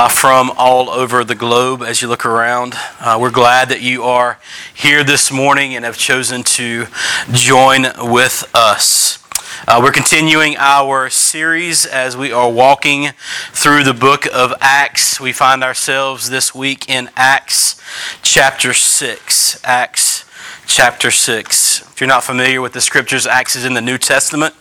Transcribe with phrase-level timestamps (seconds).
[0.00, 2.72] uh, from all over the globe as you look around.
[3.00, 4.38] Uh, we're glad that you are
[4.72, 6.86] here this morning and have chosen to
[7.32, 9.18] join with us.
[9.66, 13.08] Uh, we're continuing our series as we are walking
[13.50, 15.20] through the book of Acts.
[15.20, 17.82] We find ourselves this week in Acts
[18.22, 19.60] chapter 6.
[19.64, 20.24] Acts
[20.68, 21.80] chapter 6.
[21.80, 24.54] If you're not familiar with the scriptures, Acts is in the New Testament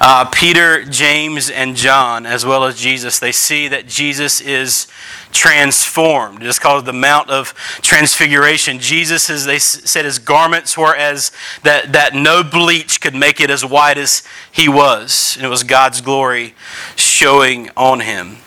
[0.00, 4.86] uh, Peter, James, and John, as well as Jesus, they see that Jesus is
[5.32, 6.42] transformed.
[6.42, 8.78] It's called the Mount of Transfiguration.
[8.78, 11.30] Jesus, as they said, his garments were as
[11.62, 15.34] that, that no bleach could make it as white as he was.
[15.36, 16.54] And it was God's glory
[16.96, 18.38] showing on him.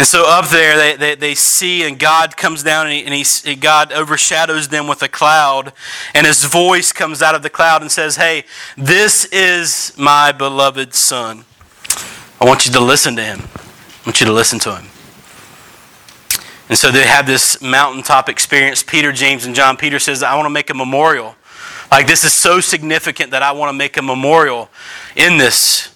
[0.00, 3.12] And so up there, they, they, they see, and God comes down, and, he, and
[3.12, 5.74] he, God overshadows them with a cloud.
[6.14, 8.44] And his voice comes out of the cloud and says, Hey,
[8.78, 11.44] this is my beloved Son.
[12.40, 13.40] I want you to listen to him.
[13.54, 14.86] I want you to listen to him.
[16.70, 18.82] And so they have this mountaintop experience.
[18.82, 19.76] Peter, James, and John.
[19.76, 21.36] Peter says, I want to make a memorial.
[21.90, 24.70] Like, this is so significant that I want to make a memorial
[25.14, 25.94] in this.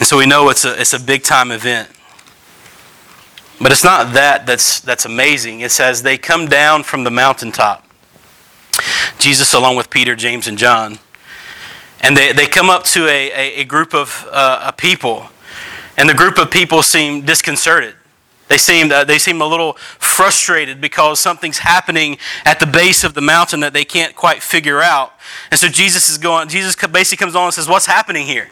[0.00, 1.90] And so we know it's a, it's a big time event.
[3.60, 5.60] But it's not that that's, that's amazing.
[5.60, 7.86] It says they come down from the mountaintop.
[9.18, 10.98] Jesus, along with Peter, James, and John.
[12.00, 15.28] And they, they come up to a, a, a group of uh, a people.
[15.96, 17.94] And the group of people seem disconcerted.
[18.48, 23.14] They seem, uh, they seem a little frustrated because something's happening at the base of
[23.14, 25.12] the mountain that they can't quite figure out.
[25.50, 28.50] And so Jesus is going, Jesus basically comes on and says, What's happening here?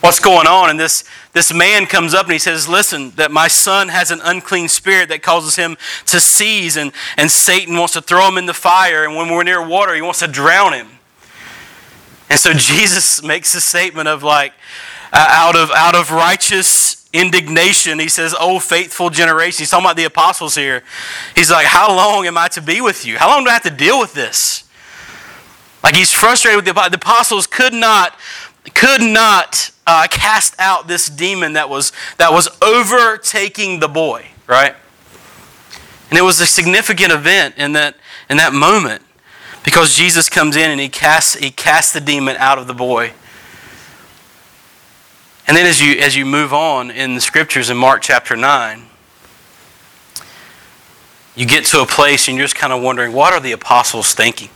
[0.00, 0.70] What's going on.
[0.70, 4.20] And this, this man comes up and he says, Listen, that my son has an
[4.22, 8.46] unclean spirit that causes him to seize, and, and Satan wants to throw him in
[8.46, 9.04] the fire.
[9.04, 10.88] And when we're near water, he wants to drown him.
[12.28, 14.52] And so Jesus makes a statement of like,
[15.12, 19.62] uh, out, of, out of righteous indignation, he says, Oh, faithful generation.
[19.62, 20.82] He's talking about the apostles here.
[21.34, 23.18] He's like, How long am I to be with you?
[23.18, 24.64] How long do I have to deal with this?
[25.82, 28.14] Like he's frustrated with the, the apostles could not
[28.74, 34.74] could not uh, cast out this demon that was, that was overtaking the boy, right?
[36.10, 37.96] And it was a significant event in that,
[38.28, 39.02] in that moment
[39.64, 43.12] because Jesus comes in and he casts, he casts the demon out of the boy.
[45.46, 48.86] And then as you, as you move on in the scriptures in Mark chapter 9,
[51.34, 54.14] you get to a place and you're just kind of wondering, what are the apostles
[54.14, 54.50] thinking?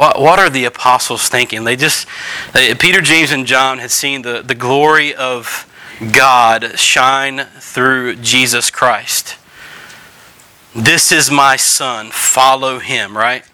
[0.00, 1.64] What, what are the apostles thinking?
[1.64, 2.08] They just,
[2.54, 5.70] they, Peter, James, and John had seen the, the glory of
[6.14, 9.36] God shine through Jesus Christ.
[10.74, 13.44] This is my son, follow him, right?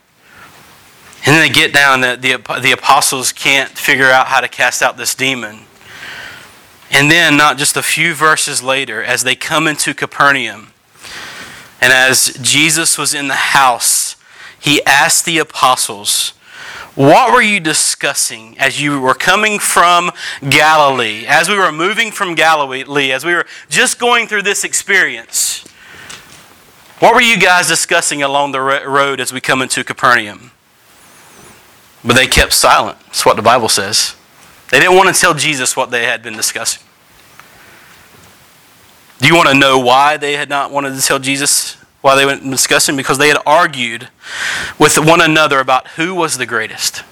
[1.26, 4.82] And then they get down that the, the apostles can't figure out how to cast
[4.82, 5.62] out this demon.
[6.92, 10.68] And then, not just a few verses later, as they come into Capernaum,
[11.80, 14.14] and as Jesus was in the house,
[14.60, 16.32] he asked the apostles,
[16.96, 20.10] what were you discussing as you were coming from
[20.48, 25.64] Galilee, as we were moving from Galilee, as we were just going through this experience?
[26.98, 30.52] What were you guys discussing along the road as we come into Capernaum?
[32.02, 32.98] But they kept silent.
[33.06, 34.16] That's what the Bible says.
[34.70, 36.82] They didn't want to tell Jesus what they had been discussing.
[39.18, 42.24] Do you want to know why they had not wanted to tell Jesus while they
[42.24, 44.06] were discussing because they had argued
[44.78, 47.02] with one another about who was the greatest.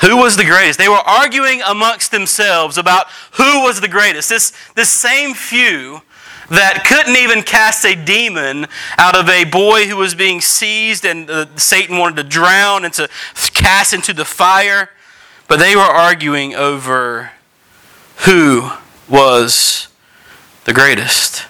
[0.00, 0.78] Who was the greatest?
[0.78, 4.28] They were arguing amongst themselves about who was the greatest.
[4.28, 6.02] This, this same few
[6.50, 8.66] that couldn't even cast a demon
[8.96, 12.94] out of a boy who was being seized and uh, Satan wanted to drown and
[12.94, 13.08] to
[13.54, 14.90] cast into the fire.
[15.48, 17.32] But they were arguing over
[18.18, 18.70] who
[19.08, 19.88] was
[20.64, 21.47] the greatest.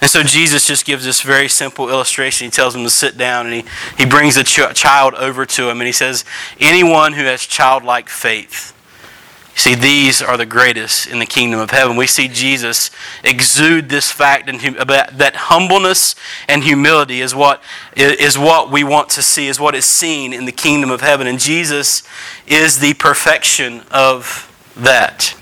[0.00, 2.46] And so Jesus just gives this very simple illustration.
[2.46, 3.64] He tells him to sit down and he,
[3.98, 6.24] he brings a ch- child over to him and he says,
[6.58, 8.74] Anyone who has childlike faith,
[9.54, 11.96] see, these are the greatest in the kingdom of heaven.
[11.96, 12.90] We see Jesus
[13.22, 16.14] exude this fact and hum- that humbleness
[16.48, 17.62] and humility is what,
[17.94, 21.26] is what we want to see, is what is seen in the kingdom of heaven.
[21.26, 22.02] And Jesus
[22.46, 24.46] is the perfection of
[24.76, 25.34] that.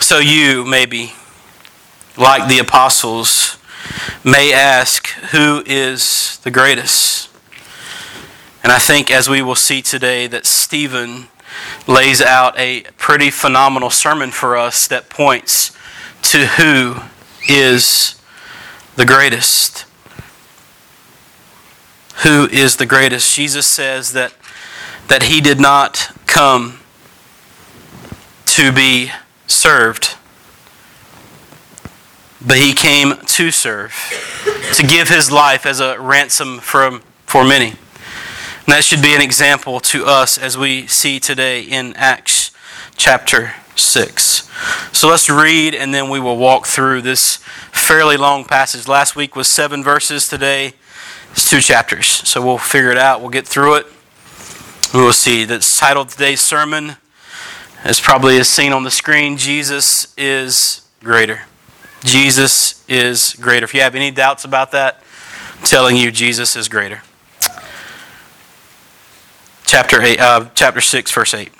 [0.00, 1.12] So you, maybe,
[2.16, 3.58] like the apostles,
[4.24, 7.28] may ask, Who is the greatest?
[8.62, 11.28] And I think, as we will see today, that Stephen
[11.86, 15.76] lays out a pretty phenomenal sermon for us that points
[16.22, 16.96] to who
[17.48, 18.20] is
[18.96, 19.84] the greatest.
[22.24, 23.34] Who is the greatest?
[23.34, 24.32] Jesus says that,
[25.08, 26.80] that he did not come
[28.46, 29.10] to be
[29.48, 30.16] served,
[32.46, 33.92] but he came to serve,
[34.74, 37.70] to give his life as a ransom for, for many.
[37.70, 42.52] And that should be an example to us as we see today in Acts
[42.96, 44.48] chapter 6.
[44.92, 47.38] So let's read and then we will walk through this
[47.72, 48.86] fairly long passage.
[48.86, 50.74] Last week was seven verses, today
[51.30, 52.06] it's two chapters.
[52.06, 53.86] So we'll figure it out, we'll get through it.
[54.94, 55.44] We will see.
[55.44, 56.96] That's titled today's sermon
[57.84, 61.42] as probably is seen on the screen, Jesus is greater.
[62.04, 63.64] Jesus is greater.
[63.64, 65.02] If you have any doubts about that,
[65.58, 67.02] I'm telling you, Jesus is greater.
[69.64, 71.52] Chapter eight, uh, chapter six, verse eight.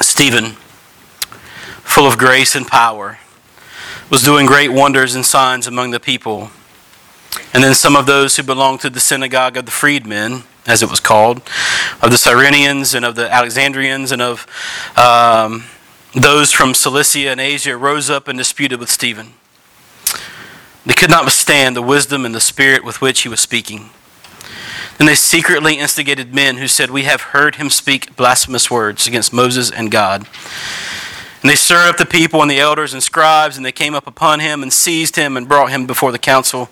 [0.00, 0.52] Stephen,
[1.82, 3.18] full of grace and power,
[4.10, 6.50] was doing great wonders and signs among the people.
[7.52, 10.90] And then some of those who belonged to the synagogue of the freedmen as it
[10.90, 11.38] was called,
[12.02, 14.46] of the Cyrenians and of the Alexandrians and of
[14.96, 15.64] um,
[16.14, 19.34] those from Cilicia and Asia rose up and disputed with Stephen.
[20.86, 23.90] They could not withstand the wisdom and the spirit with which he was speaking.
[24.98, 29.32] Then they secretly instigated men who said, We have heard him speak blasphemous words against
[29.32, 30.26] Moses and God.
[31.44, 34.06] And they stirred up the people and the elders and scribes, and they came up
[34.06, 36.70] upon him and seized him and brought him before the council.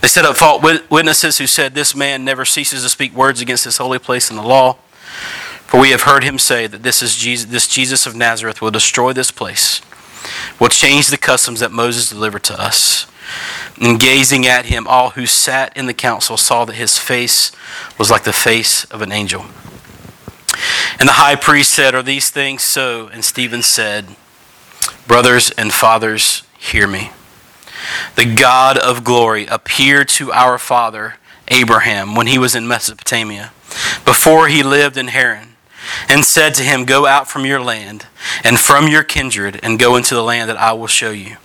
[0.00, 3.64] They set up false witnesses who said, This man never ceases to speak words against
[3.64, 4.74] this holy place and the law.
[5.66, 8.70] For we have heard him say that this, is Jesus, this Jesus of Nazareth will
[8.70, 9.82] destroy this place,
[10.60, 13.08] will change the customs that Moses delivered to us.
[13.80, 17.50] And gazing at him, all who sat in the council saw that his face
[17.98, 19.46] was like the face of an angel.
[20.98, 23.08] And the high priest said, Are these things so?
[23.08, 24.16] And Stephen said,
[25.06, 27.10] Brothers and fathers, hear me.
[28.16, 31.16] The God of glory appeared to our father
[31.48, 33.52] Abraham when he was in Mesopotamia,
[34.04, 35.56] before he lived in Haran,
[36.08, 38.06] and said to him, Go out from your land
[38.42, 41.36] and from your kindred, and go into the land that I will show you.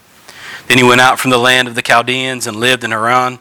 [0.67, 3.39] Then he went out from the land of the Chaldeans and lived in Haran.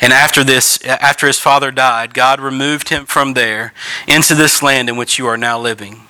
[0.00, 3.72] And after this, after his father died, God removed him from there
[4.06, 6.02] into this land in which you are now living.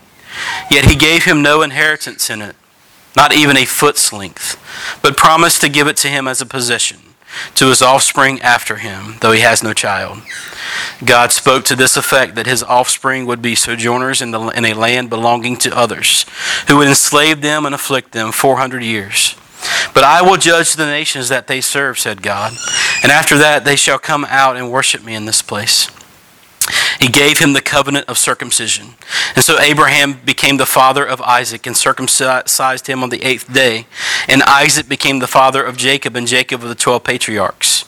[0.71, 2.57] Yet he gave him no inheritance in it,
[3.17, 4.61] not even a foot's length,
[5.03, 6.99] but promised to give it to him as a possession
[7.55, 10.19] to his offspring after him, though he has no child.
[11.05, 14.75] God spoke to this effect that his offspring would be sojourners in, the, in a
[14.75, 16.25] land belonging to others,
[16.69, 19.37] who would enslave them and afflict them 400 years.
[19.95, 22.53] But I will judge the nations that they serve, said God.
[23.03, 25.91] And after that, they shall come out and worship me in this place.
[27.01, 28.95] He gave him the covenant of circumcision.
[29.35, 33.87] And so Abraham became the father of Isaac and circumcised him on the eighth day.
[34.29, 37.85] And Isaac became the father of Jacob and Jacob of the twelve patriarchs.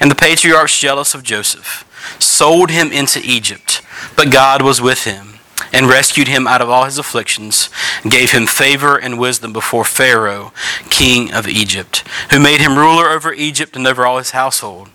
[0.00, 1.84] And the patriarchs, jealous of Joseph,
[2.18, 3.82] sold him into Egypt.
[4.16, 5.37] But God was with him
[5.72, 7.70] and rescued him out of all his afflictions,
[8.08, 10.52] gave him favor and wisdom before Pharaoh,
[10.90, 14.90] king of Egypt, who made him ruler over Egypt and over all his household.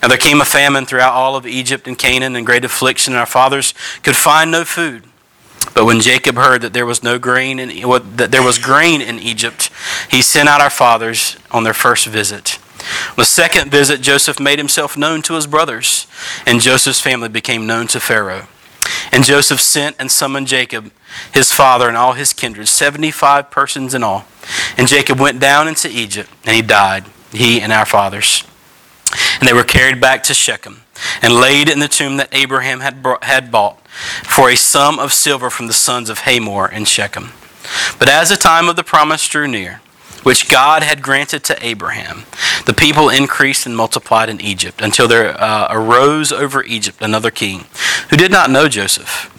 [0.00, 3.20] Now there came a famine throughout all of Egypt and Canaan, and great affliction, and
[3.20, 5.04] our fathers could find no food.
[5.74, 7.68] But when Jacob heard that there was no grain in
[8.16, 9.70] that there was grain in Egypt,
[10.10, 12.58] he sent out our fathers on their first visit.
[13.10, 16.06] On the second visit, Joseph made himself known to his brothers,
[16.46, 18.46] and Joseph's family became known to Pharaoh.
[19.12, 20.92] And Joseph sent and summoned Jacob,
[21.32, 24.26] his father, and all his kindred, 75 persons in all.
[24.76, 28.44] And Jacob went down into Egypt, and he died, he and our fathers.
[29.38, 30.82] And they were carried back to Shechem,
[31.22, 35.12] and laid in the tomb that Abraham had, brought, had bought for a sum of
[35.12, 37.30] silver from the sons of Hamor in Shechem.
[37.98, 39.80] But as the time of the promise drew near,
[40.24, 42.24] which God had granted to Abraham.
[42.66, 47.66] The people increased and multiplied in Egypt until there uh, arose over Egypt another king
[48.10, 49.30] who did not know Joseph.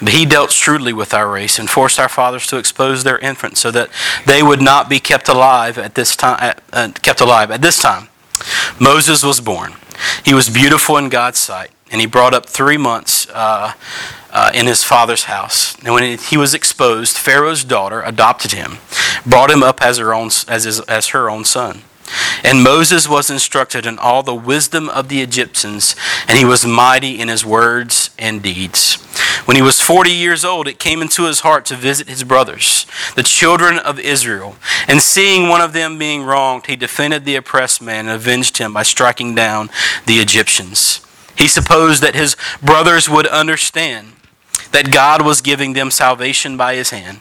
[0.00, 3.60] But he dealt shrewdly with our race and forced our fathers to expose their infants
[3.60, 3.90] so that
[4.24, 6.54] they would not be kept alive at this time.
[6.72, 8.08] Uh, kept alive at this time.
[8.80, 9.74] Moses was born.
[10.24, 13.72] He was beautiful in God's sight, and he brought up three months uh,
[14.30, 15.76] uh, in his father's house.
[15.82, 18.78] And when he was exposed, Pharaoh's daughter adopted him,
[19.24, 21.82] brought him up as her own as, his, as her own son.
[22.42, 25.94] And Moses was instructed in all the wisdom of the Egyptians,
[26.26, 28.94] and he was mighty in his words and deeds.
[29.44, 32.86] When he was forty years old, it came into his heart to visit his brothers,
[33.14, 34.56] the children of Israel.
[34.86, 38.72] And seeing one of them being wronged, he defended the oppressed man and avenged him
[38.72, 39.68] by striking down
[40.06, 41.00] the Egyptians.
[41.38, 44.12] He supposed that his brothers would understand
[44.72, 47.20] that God was giving them salvation by his hand,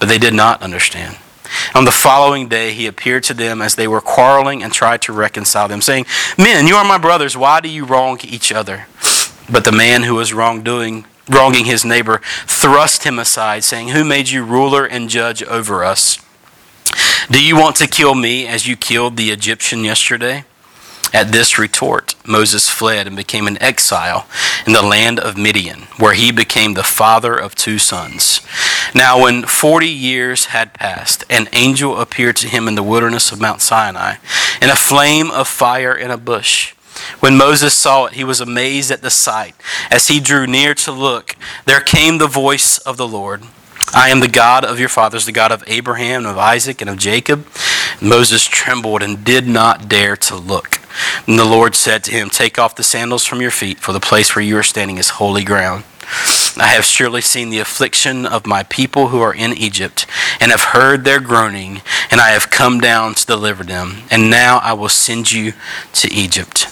[0.00, 1.18] but they did not understand.
[1.74, 5.12] On the following day, he appeared to them as they were quarreling and tried to
[5.12, 6.06] reconcile them, saying,
[6.36, 7.36] Men, you are my brothers.
[7.36, 8.86] Why do you wrong each other?
[9.50, 14.28] But the man who was wrongdoing, wronging his neighbor thrust him aside, saying, Who made
[14.28, 16.18] you ruler and judge over us?
[17.30, 20.44] Do you want to kill me as you killed the Egyptian yesterday?
[21.12, 24.28] At this retort, Moses fled and became an exile
[24.66, 28.42] in the land of Midian, where he became the father of two sons.
[28.94, 33.40] Now, when forty years had passed, an angel appeared to him in the wilderness of
[33.40, 34.16] Mount Sinai,
[34.60, 36.74] in a flame of fire in a bush.
[37.20, 39.54] When Moses saw it, he was amazed at the sight.
[39.90, 43.44] As he drew near to look, there came the voice of the Lord.
[43.94, 46.98] I am the God of your fathers, the God of Abraham, of Isaac, and of
[46.98, 47.46] Jacob.
[48.02, 50.80] Moses trembled and did not dare to look.
[51.26, 54.00] And the Lord said to him, Take off the sandals from your feet, for the
[54.00, 55.84] place where you are standing is holy ground.
[56.56, 60.06] I have surely seen the affliction of my people who are in Egypt,
[60.40, 64.04] and have heard their groaning, and I have come down to deliver them.
[64.10, 65.52] And now I will send you
[65.94, 66.68] to Egypt.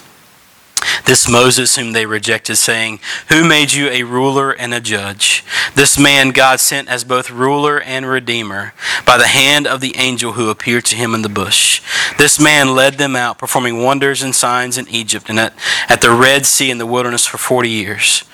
[1.07, 5.45] This Moses, whom they rejected, saying, Who made you a ruler and a judge?
[5.75, 8.73] This man God sent as both ruler and redeemer
[9.05, 11.81] by the hand of the angel who appeared to him in the bush.
[12.19, 15.55] This man led them out, performing wonders and signs in Egypt and at,
[15.89, 18.25] at the Red Sea in the wilderness for forty years.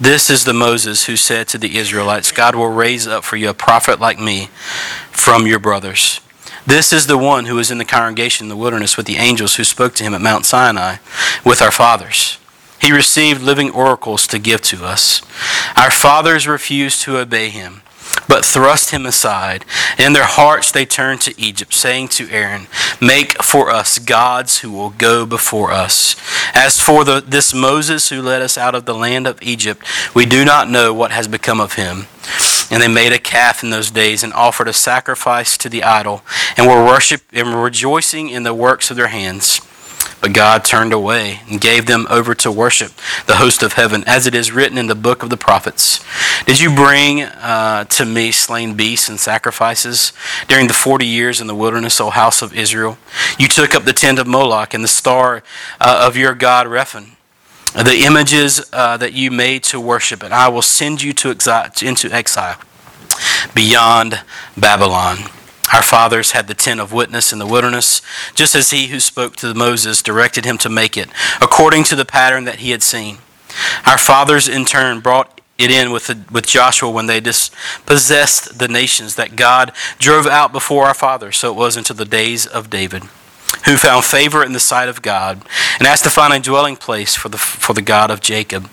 [0.00, 3.48] This is the Moses who said to the Israelites, God will raise up for you
[3.50, 4.48] a prophet like me
[5.10, 6.20] from your brothers.
[6.66, 9.56] This is the one who was in the congregation in the wilderness with the angels
[9.56, 10.96] who spoke to him at Mount Sinai
[11.44, 12.38] with our fathers.
[12.80, 15.20] He received living oracles to give to us.
[15.76, 17.82] Our fathers refused to obey him,
[18.26, 19.64] but thrust him aside.
[19.98, 22.68] In their hearts they turned to Egypt, saying to Aaron,
[23.00, 26.16] Make for us gods who will go before us.
[26.54, 30.24] As for the, this Moses who led us out of the land of Egypt, we
[30.24, 32.06] do not know what has become of him.
[32.70, 36.22] And they made a calf in those days and offered a sacrifice to the idol,
[36.56, 39.60] and were worship and were rejoicing in the works of their hands.
[40.20, 42.92] But God turned away and gave them over to worship
[43.26, 46.04] the host of heaven, as it is written in the book of the prophets.
[46.44, 50.12] Did you bring uh, to me slain beasts and sacrifices
[50.46, 52.98] during the forty years in the wilderness, O house of Israel?
[53.38, 55.42] You took up the tent of Moloch and the star
[55.80, 57.16] uh, of your God Rephan
[57.74, 61.70] the images uh, that you made to worship, and I will send you to exile,
[61.82, 62.60] into exile
[63.54, 64.20] beyond
[64.56, 65.18] Babylon.
[65.72, 68.02] Our fathers had the tent of witness in the wilderness,
[68.34, 71.08] just as he who spoke to Moses directed him to make it,
[71.40, 73.18] according to the pattern that he had seen.
[73.86, 78.68] Our fathers, in turn, brought it in with, the, with Joshua when they dispossessed the
[78.68, 81.38] nations that God drove out before our fathers.
[81.38, 83.04] So it was until the days of David
[83.64, 85.42] who found favor in the sight of God
[85.78, 88.68] and asked to find a dwelling place for the, for the God of Jacob.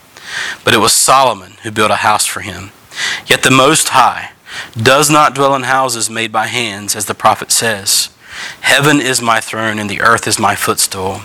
[0.64, 2.70] But it was Solomon who built a house for him.
[3.26, 4.32] Yet the Most High
[4.76, 8.10] does not dwell in houses made by hands, as the prophet says.
[8.60, 11.20] Heaven is my throne and the earth is my footstool.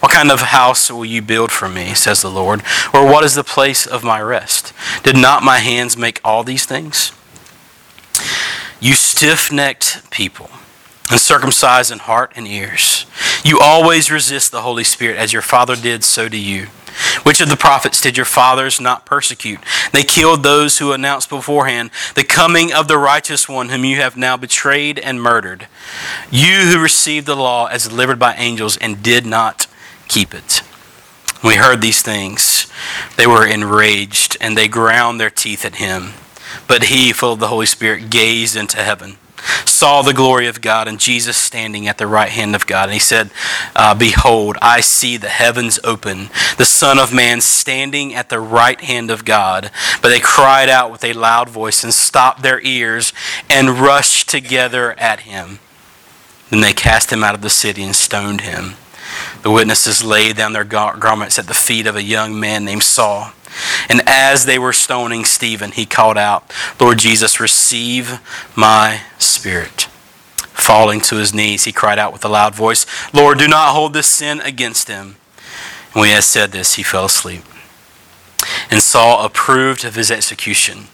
[0.00, 2.62] What kind of house will you build for me, says the Lord?
[2.92, 4.72] Or what is the place of my rest?
[5.04, 7.12] Did not my hands make all these things?
[8.80, 10.50] You stiff necked people
[11.10, 13.06] uncircumcised in heart and ears.
[13.44, 16.66] You always resist the Holy Spirit as your father did, so do you.
[17.22, 19.60] Which of the prophets did your fathers not persecute?
[19.92, 24.16] They killed those who announced beforehand the coming of the righteous one, whom you have
[24.16, 25.68] now betrayed and murdered.
[26.30, 29.66] You who received the law as delivered by angels and did not
[30.08, 30.62] keep it.
[31.44, 32.66] We heard these things,
[33.16, 36.14] they were enraged and they ground their teeth at him.
[36.66, 39.18] But he, full of the Holy Spirit, gazed into heaven
[39.64, 42.84] saw the glory of God and Jesus standing at the right hand of God.
[42.84, 43.30] And he said,
[43.74, 48.80] uh, Behold, I see the heavens open, the Son of Man standing at the right
[48.80, 49.70] hand of God.
[50.02, 53.12] But they cried out with a loud voice and stopped their ears
[53.48, 55.58] and rushed together at him.
[56.50, 58.74] Then they cast him out of the city and stoned him.
[59.42, 63.32] The witnesses laid down their garments at the feet of a young man named Saul.
[63.88, 68.20] And as they were stoning Stephen, he called out, Lord Jesus, receive
[68.54, 69.88] my spirit.
[70.52, 72.84] Falling to his knees, he cried out with a loud voice,
[73.14, 75.16] Lord, do not hold this sin against him.
[75.92, 77.42] And when he had said this, he fell asleep.
[78.70, 80.88] And Saul approved of his execution.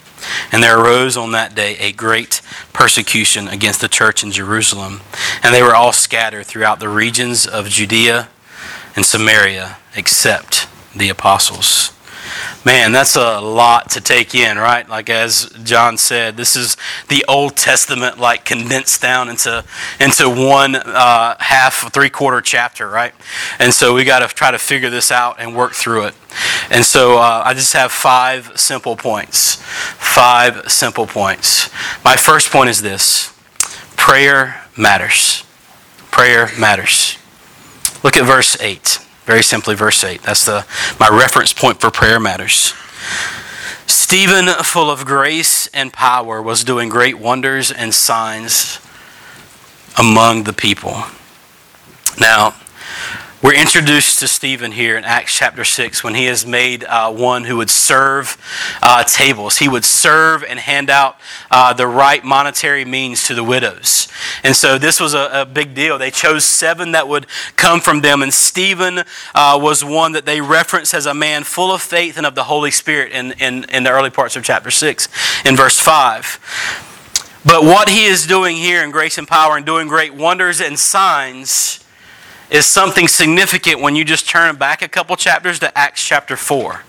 [0.52, 2.40] And there arose on that day a great
[2.72, 5.00] persecution against the church in Jerusalem.
[5.42, 8.28] And they were all scattered throughout the regions of Judea
[8.96, 11.93] and Samaria, except the apostles.
[12.64, 14.88] Man, that's a lot to take in, right?
[14.88, 16.76] Like as John said, this is
[17.08, 19.64] the Old Testament, like condensed down into
[20.00, 23.12] into one uh, half, three quarter chapter, right?
[23.58, 26.14] And so we got to try to figure this out and work through it.
[26.70, 29.56] And so uh, I just have five simple points.
[29.56, 31.70] Five simple points.
[32.04, 33.32] My first point is this:
[33.96, 35.44] prayer matters.
[36.10, 37.18] Prayer matters.
[38.02, 38.98] Look at verse eight.
[39.24, 40.22] Very simply, verse 8.
[40.22, 40.66] That's the,
[41.00, 42.74] my reference point for prayer matters.
[43.86, 48.80] Stephen, full of grace and power, was doing great wonders and signs
[49.98, 51.04] among the people.
[52.20, 52.54] Now,
[53.44, 57.44] we're introduced to Stephen here in Acts chapter 6 when he is made uh, one
[57.44, 58.38] who would serve
[58.80, 59.58] uh, tables.
[59.58, 61.18] He would serve and hand out
[61.50, 64.08] uh, the right monetary means to the widows.
[64.42, 65.98] And so this was a, a, big deal.
[65.98, 69.00] They chose seven that would come from them, and Stephen
[69.34, 72.44] uh, was one that they reference as a man full of faith and of the
[72.44, 75.06] Holy Spirit in, in, in the early parts of chapter 6
[75.44, 77.42] in verse 5.
[77.44, 80.78] But what he is doing here in grace and power and doing great wonders and
[80.78, 81.83] signs
[82.54, 86.82] is something significant when you just turn back a couple chapters to Acts chapter 4.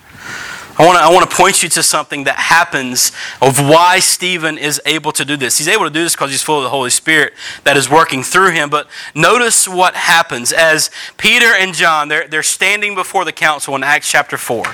[0.77, 4.57] I want to I want to point you to something that happens of why Stephen
[4.57, 5.57] is able to do this.
[5.57, 8.23] He's able to do this because he's full of the Holy Spirit that is working
[8.23, 8.69] through him.
[8.69, 13.83] But notice what happens as Peter and John they're, they're standing before the council in
[13.83, 14.65] Acts chapter 4.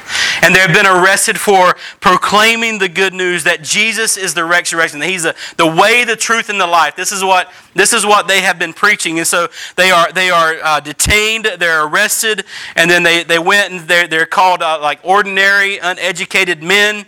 [0.41, 5.09] And they've been arrested for proclaiming the good news that Jesus is the resurrection, that
[5.09, 6.95] he's the, the way, the truth, and the life.
[6.95, 9.19] This is what this is what they have been preaching.
[9.19, 12.43] And so they are they are uh, detained, they're arrested,
[12.75, 17.05] and then they, they went and they're, they're called uh, like ordinary uneducated men,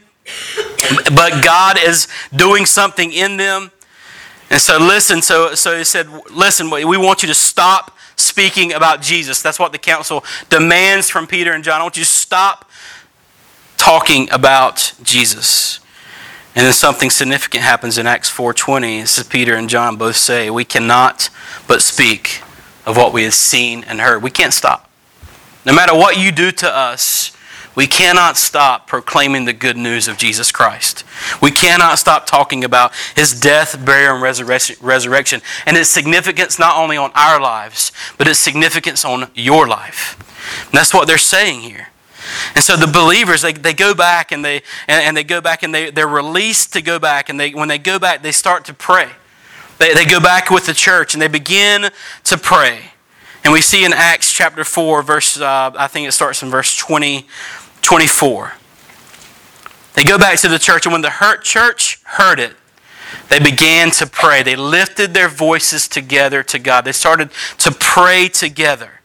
[1.16, 3.72] but God is doing something in them.
[4.50, 5.22] And so, listen.
[5.22, 9.72] So, so he said, "Listen, we want you to stop speaking about Jesus." That's what
[9.72, 11.80] the council demands from Peter and John.
[11.80, 12.70] I want you to stop
[13.78, 15.80] talking about Jesus.
[16.56, 19.02] And then something significant happens in Acts 4:20.
[19.02, 21.30] This is Peter and John both say, "We cannot
[21.66, 22.44] but speak
[22.86, 24.90] of what we have seen and heard." We can't stop.
[25.66, 27.32] No matter what you do to us,
[27.76, 31.04] we cannot stop proclaiming the good news of Jesus Christ.
[31.42, 34.22] We cannot stop talking about his death, burial, and
[34.82, 40.18] resurrection and its significance not only on our lives, but its significance on your life.
[40.66, 41.90] And that's what they're saying here.
[42.56, 44.58] And so the believers, they, they go back and they,
[44.88, 47.30] and, and they go back and they, they're released to go back.
[47.30, 49.10] And they, when they go back, they start to pray.
[49.80, 51.90] They, they go back with the church and they begin
[52.26, 52.92] to pray.
[53.44, 56.78] And we see in Acts chapter 4, verse, uh, I think it starts in verse
[56.78, 57.28] 20
[57.84, 58.54] 24.
[59.94, 62.56] They go back to the church, and when the hurt church heard it,
[63.30, 64.42] they began to pray.
[64.42, 66.86] They lifted their voices together to God.
[66.86, 69.02] They started to pray together.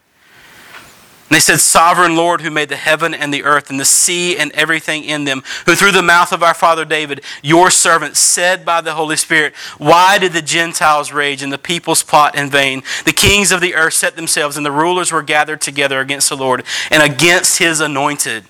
[1.28, 4.38] And they said, Sovereign Lord, who made the heaven and the earth and the sea
[4.38, 8.64] and everything in them, who through the mouth of our father David, your servant, said
[8.64, 12.82] by the Holy Spirit, Why did the Gentiles rage and the peoples plot in vain?
[13.04, 16.36] The kings of the earth set themselves, and the rulers were gathered together against the
[16.36, 18.44] Lord and against his anointed.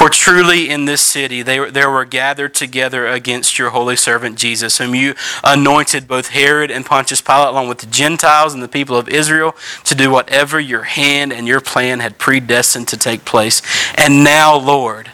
[0.00, 4.78] For truly in this city they, there were gathered together against your holy servant Jesus,
[4.78, 8.96] whom you anointed both Herod and Pontius Pilate, along with the Gentiles and the people
[8.96, 13.60] of Israel, to do whatever your hand and your plan had predestined to take place.
[13.94, 15.10] And now, Lord,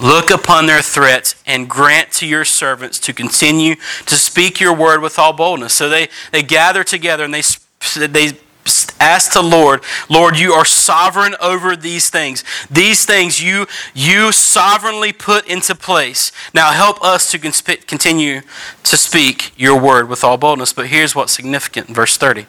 [0.00, 3.74] Look upon their threats and grant to your servants to continue
[4.06, 5.74] to speak your word with all boldness.
[5.74, 7.42] So they, they gather together and they,
[8.06, 8.38] they
[9.00, 12.44] ask the Lord, Lord, you are sovereign over these things.
[12.70, 16.32] These things you, you sovereignly put into place.
[16.54, 18.42] Now help us to continue
[18.84, 20.72] to speak your word with all boldness.
[20.72, 22.46] But here's what's significant in verse 30.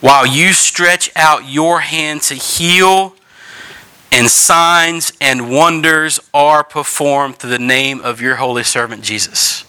[0.00, 3.14] While you stretch out your hand to heal,
[4.12, 9.64] and signs and wonders are performed through the name of your holy servant Jesus.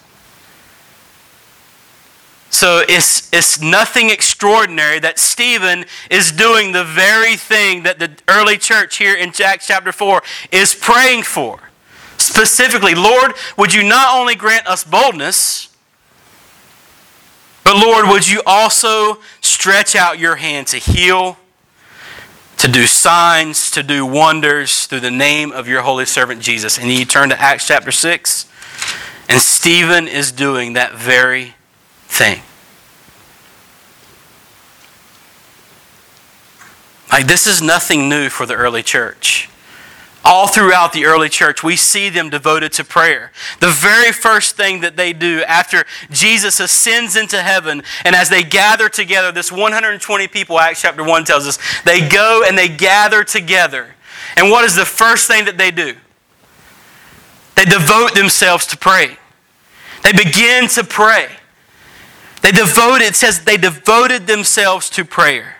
[2.51, 8.57] So it's, it's nothing extraordinary that Stephen is doing the very thing that the early
[8.57, 11.71] church here in Acts chapter 4 is praying for.
[12.17, 15.69] Specifically, Lord, would you not only grant us boldness,
[17.63, 21.37] But Lord, would you also stretch out your hand to heal,
[22.57, 26.77] to do signs, to do wonders through the name of your holy servant Jesus?
[26.77, 28.45] And you turn to Acts chapter 6,
[29.29, 31.55] and Stephen is doing that very
[32.11, 32.41] thing.
[37.11, 39.49] Like, this is nothing new for the early church.
[40.23, 43.31] All throughout the early church, we see them devoted to prayer.
[43.59, 48.43] The very first thing that they do after Jesus ascends into heaven, and as they
[48.43, 53.23] gather together, this 120 people, Acts chapter 1 tells us, they go and they gather
[53.23, 53.95] together.
[54.37, 55.95] And what is the first thing that they do?
[57.55, 59.17] They devote themselves to pray.
[60.03, 61.29] They begin to pray.
[62.41, 65.57] They devoted, it says they devoted themselves to prayer.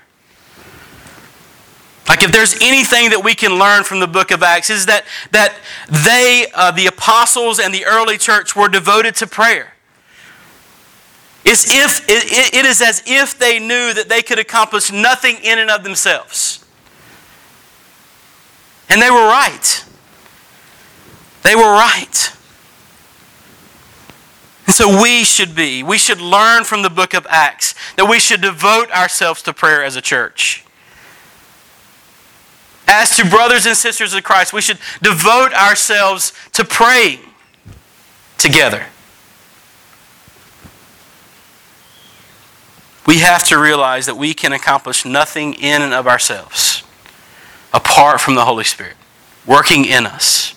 [2.08, 5.06] Like, if there's anything that we can learn from the book of Acts, is that,
[5.32, 5.56] that
[5.88, 9.74] they, uh, the apostles and the early church, were devoted to prayer.
[11.46, 15.60] It's if, it, it is as if they knew that they could accomplish nothing in
[15.60, 16.66] and of themselves.
[18.90, 19.86] And they were right.
[21.44, 22.32] They were right.
[24.72, 28.22] And so we should be, we should learn from the book of Acts that we
[28.22, 30.64] should devote ourselves to prayer as a church.
[32.88, 37.20] As to brothers and sisters of Christ, we should devote ourselves to praying
[38.38, 38.86] together.
[43.06, 46.84] We have to realize that we can accomplish nothing in and of ourselves
[47.74, 48.96] apart from the Holy Spirit
[49.46, 50.56] working in us,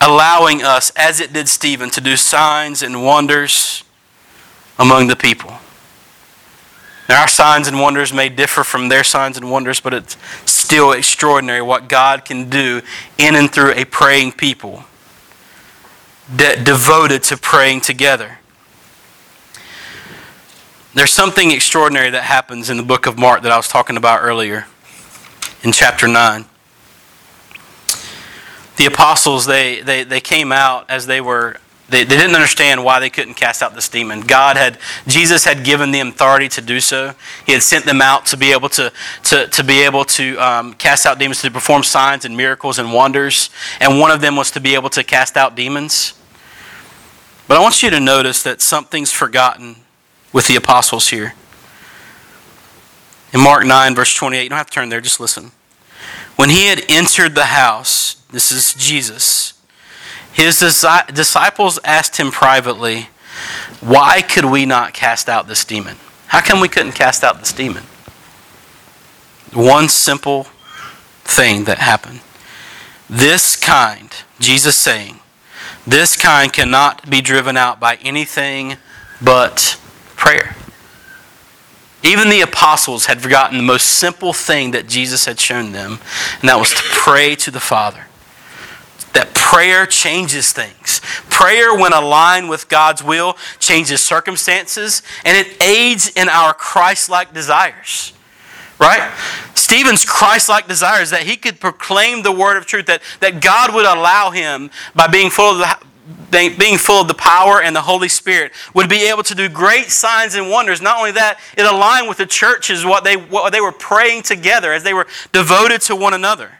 [0.00, 3.84] allowing us, as it did Stephen, to do signs and wonders
[4.78, 5.58] among the people.
[7.08, 10.92] Now, our signs and wonders may differ from their signs and wonders, but it's still
[10.92, 12.82] extraordinary what God can do
[13.16, 14.84] in and through a praying people
[16.34, 18.38] de- devoted to praying together.
[20.92, 24.20] There's something extraordinary that happens in the book of Mark that I was talking about
[24.22, 24.66] earlier
[25.62, 26.44] in chapter 9
[28.78, 33.00] the apostles they, they, they came out as they were they, they didn't understand why
[33.00, 34.20] they couldn't cast out this demon.
[34.20, 37.14] God had, Jesus had given them authority to do so.
[37.46, 38.92] He had sent them out to be able to,
[39.24, 42.92] to, to be able to um, cast out demons, to perform signs and miracles and
[42.92, 43.48] wonders.
[43.80, 46.12] And one of them was to be able to cast out demons.
[47.46, 49.76] But I want you to notice that something's forgotten
[50.30, 51.32] with the apostles here.
[53.32, 55.52] In Mark 9, verse 28, you don't have to turn there, just listen.
[56.36, 59.54] When he had entered the house, this is Jesus
[60.38, 63.08] his disciples asked him privately,
[63.80, 65.96] Why could we not cast out this demon?
[66.28, 67.82] How come we couldn't cast out this demon?
[69.52, 70.44] One simple
[71.24, 72.20] thing that happened.
[73.10, 75.18] This kind, Jesus saying,
[75.84, 78.76] this kind cannot be driven out by anything
[79.20, 79.80] but
[80.14, 80.54] prayer.
[82.04, 85.98] Even the apostles had forgotten the most simple thing that Jesus had shown them,
[86.40, 88.04] and that was to pray to the Father
[89.12, 91.00] that prayer changes things.
[91.30, 97.32] Prayer, when aligned with God's will, changes circumstances and it aids in our Christ like
[97.32, 98.12] desires.
[98.78, 99.12] Right?
[99.54, 103.42] Stephen's Christ like desire is that he could proclaim the word of truth, that, that
[103.42, 105.86] God would allow him, by being full of the
[106.30, 109.90] being full of the power and the Holy Spirit, would be able to do great
[109.90, 110.80] signs and wonders.
[110.80, 114.72] Not only that, it aligned with the churches, what they, what they were praying together
[114.72, 116.52] as they were devoted to one another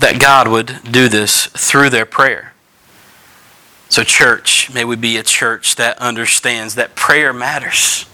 [0.00, 2.52] that God would do this through their prayer.
[3.88, 8.04] So, church, may we be a church that understands that prayer matters.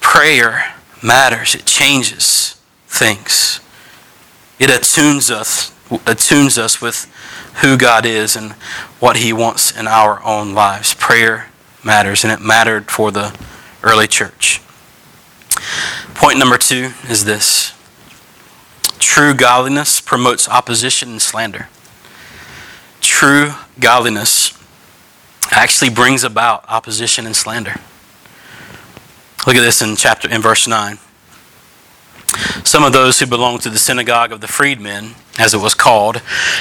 [0.00, 3.60] Prayer matters, it changes things,
[4.58, 5.72] it attunes us,
[6.06, 7.12] attunes us with
[7.62, 8.52] who God is and
[8.98, 10.94] what He wants in our own lives.
[10.94, 11.48] Prayer
[11.84, 13.36] matters, and it mattered for the
[13.82, 14.60] early church.
[16.14, 17.75] Point number two is this
[19.16, 21.70] True godliness promotes opposition and slander.
[23.00, 24.52] True godliness
[25.50, 27.76] actually brings about opposition and slander.
[29.46, 30.98] Look at this in chapter in verse 9.
[32.62, 36.20] Some of those who belonged to the synagogue of the freedmen, as it was called,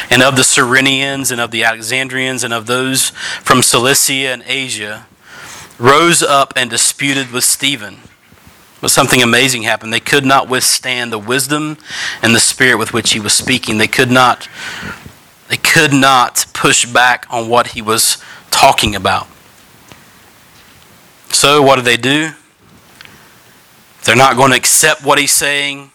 [0.10, 3.10] and of the Cyrenians and of the Alexandrians and of those
[3.44, 5.08] from Cilicia and Asia,
[5.78, 7.98] rose up and disputed with Stephen
[8.86, 9.92] but something amazing happened.
[9.92, 11.80] They could not withstand the wisdom
[12.22, 13.80] and the spirit with which he was speaking.
[13.80, 14.48] They could not
[15.48, 19.26] they could not push back on what he was talking about.
[21.30, 22.34] So what do they do?
[24.04, 25.90] they're not going to accept what he's saying,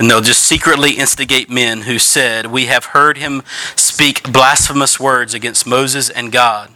[0.00, 3.44] and they'll just secretly instigate men who said, "We have heard him
[3.76, 6.70] speak blasphemous words against Moses and God."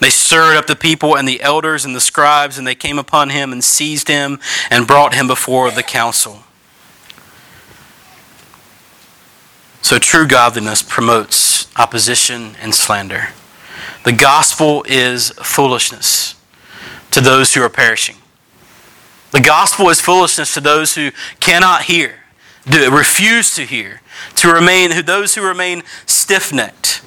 [0.00, 3.30] They stirred up the people and the elders and the scribes, and they came upon
[3.30, 4.38] him and seized him
[4.70, 6.44] and brought him before the council.
[9.82, 13.28] So, true godliness promotes opposition and slander.
[14.04, 16.34] The gospel is foolishness
[17.10, 18.16] to those who are perishing.
[19.32, 22.20] The gospel is foolishness to those who cannot hear,
[22.66, 24.00] refuse to hear,
[24.36, 27.02] to remain who those who remain stiff-necked.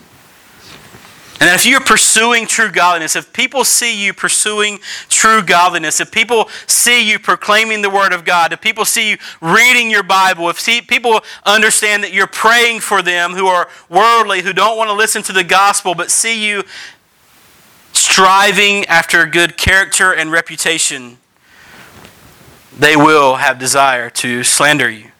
[1.39, 6.49] And if you're pursuing true godliness, if people see you pursuing true godliness, if people
[6.65, 10.65] see you proclaiming the Word of God, if people see you reading your Bible, if
[10.87, 15.21] people understand that you're praying for them who are worldly, who don't want to listen
[15.23, 16.63] to the gospel, but see you
[17.93, 21.17] striving after good character and reputation,
[22.79, 25.11] they will have desire to slander you.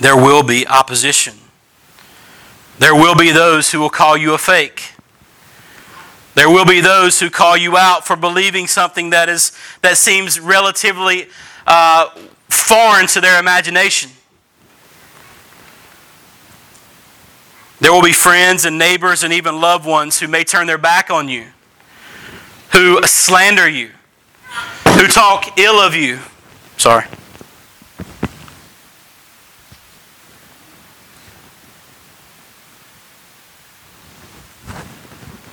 [0.00, 1.45] There will be opposition.
[2.78, 4.92] There will be those who will call you a fake.
[6.34, 10.38] There will be those who call you out for believing something that is that seems
[10.38, 11.28] relatively
[11.66, 12.10] uh,
[12.50, 14.10] foreign to their imagination.
[17.80, 21.10] There will be friends and neighbors and even loved ones who may turn their back
[21.10, 21.46] on you,
[22.72, 23.90] who slander you,
[24.98, 26.18] who talk ill of you.
[26.76, 27.06] Sorry.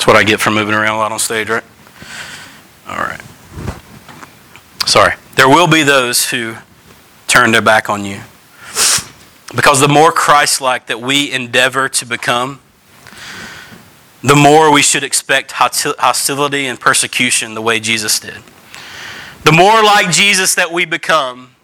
[0.04, 1.64] That's what I get for moving around a lot on stage, right?
[2.90, 3.22] All right.
[4.86, 5.14] Sorry.
[5.38, 6.56] There will be those who
[7.28, 8.20] turn their back on you.
[9.56, 12.60] Because the more Christ like that we endeavor to become,
[14.22, 18.44] the more we should expect hostility and persecution the way Jesus did.
[19.46, 21.56] The more like Jesus that we become,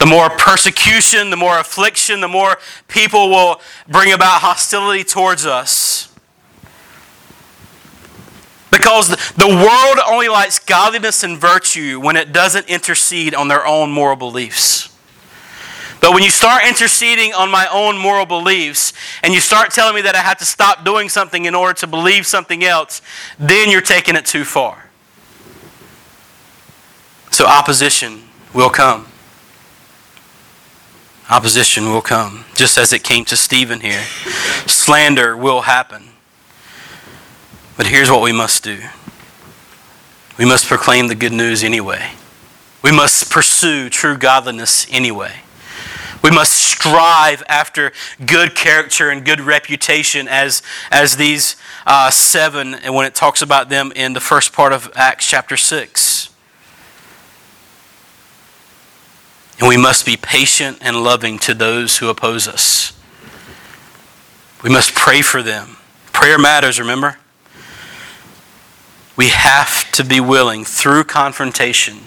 [0.00, 2.56] the more persecution, the more affliction, the more
[2.88, 6.09] people will bring about hostility towards us.
[8.70, 13.90] Because the world only likes godliness and virtue when it doesn't intercede on their own
[13.90, 14.88] moral beliefs.
[16.00, 20.00] But when you start interceding on my own moral beliefs and you start telling me
[20.02, 23.02] that I have to stop doing something in order to believe something else,
[23.38, 24.88] then you're taking it too far.
[27.30, 28.22] So opposition
[28.54, 29.06] will come.
[31.28, 34.02] Opposition will come, just as it came to Stephen here.
[34.66, 36.08] Slander will happen.
[37.80, 38.78] But here's what we must do
[40.36, 42.12] we must proclaim the good news anyway.
[42.82, 45.36] We must pursue true godliness anyway.
[46.22, 47.92] We must strive after
[48.26, 53.70] good character and good reputation as, as these uh, seven, and when it talks about
[53.70, 56.28] them in the first part of Acts chapter 6.
[59.58, 62.92] And we must be patient and loving to those who oppose us.
[64.62, 65.78] We must pray for them.
[66.12, 67.16] Prayer matters, remember?
[69.16, 71.98] We have to be willing through confrontation.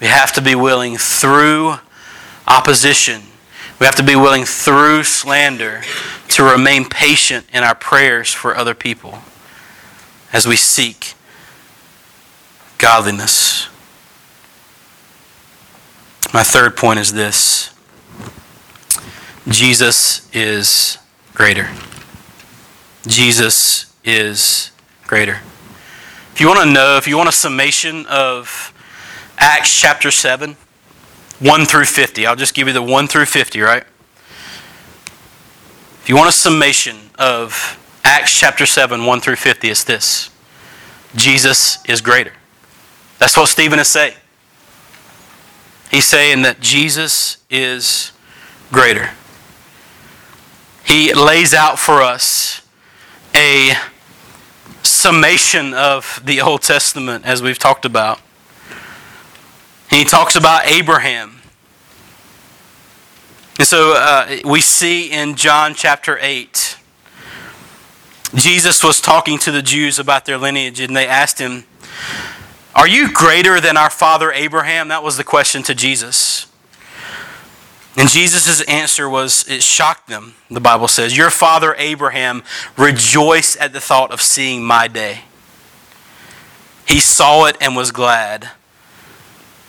[0.00, 1.74] We have to be willing through
[2.46, 3.22] opposition.
[3.78, 5.82] We have to be willing through slander
[6.28, 9.18] to remain patient in our prayers for other people
[10.32, 11.14] as we seek
[12.78, 13.68] godliness.
[16.32, 17.72] My third point is this
[19.48, 20.98] Jesus is
[21.34, 21.68] greater.
[23.06, 24.70] Jesus is
[25.06, 25.40] greater.
[26.32, 28.72] If you want to know, if you want a summation of
[29.38, 30.56] Acts chapter 7,
[31.40, 32.26] 1 through 50.
[32.26, 33.84] I'll just give you the 1 through 50, right?
[36.00, 40.30] If you want a summation of Acts chapter 7, 1 through 50, it's this
[41.16, 42.32] Jesus is greater.
[43.18, 44.14] That's what Stephen is saying.
[45.90, 48.12] He's saying that Jesus is
[48.70, 49.10] greater.
[50.84, 52.62] He lays out for us
[53.34, 53.72] a
[54.82, 58.20] summation of the Old Testament, as we've talked about.
[59.90, 61.42] he talks about Abraham
[63.58, 66.78] and so uh, we see in John chapter 8,
[68.34, 71.64] Jesus was talking to the Jews about their lineage, and they asked him,
[72.74, 74.88] Are you greater than our father Abraham?
[74.88, 76.46] That was the question to Jesus.
[77.96, 81.16] And Jesus' answer was, it shocked them, the Bible says.
[81.16, 82.42] Your father Abraham
[82.78, 85.24] rejoiced at the thought of seeing my day.
[86.88, 88.50] He saw it and was glad.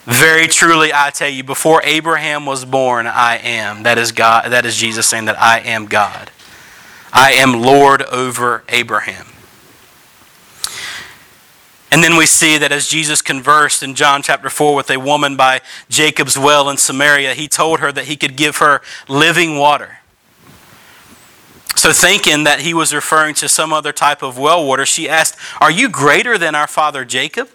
[0.05, 3.83] Very truly, I tell you, before Abraham was born, I am.
[3.83, 4.51] That is God.
[4.51, 6.31] That is Jesus saying that I am God.
[7.11, 9.32] I am Lord over Abraham.
[11.93, 15.37] And then we see that as Jesus conversed in John chapter 4 with a woman
[15.37, 19.99] by Jacob's well in Samaria, he told her that he could give her living water.
[21.75, 25.37] So, thinking that he was referring to some other type of well water, she asked,
[25.61, 27.47] Are you greater than our father Jacob?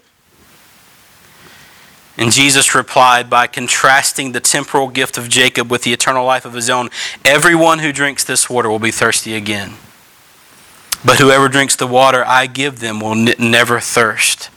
[2.16, 6.52] And Jesus replied by contrasting the temporal gift of Jacob with the eternal life of
[6.54, 6.90] his own
[7.24, 9.74] Everyone who drinks this water will be thirsty again.
[11.04, 14.50] But whoever drinks the water I give them will n- never thirst.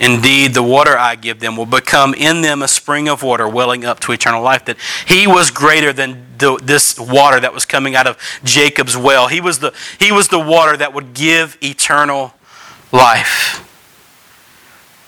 [0.00, 3.84] Indeed, the water I give them will become in them a spring of water welling
[3.84, 4.64] up to eternal life.
[4.64, 9.28] That he was greater than the, this water that was coming out of Jacob's well.
[9.28, 12.34] He was, the, he was the water that would give eternal
[12.90, 13.60] life.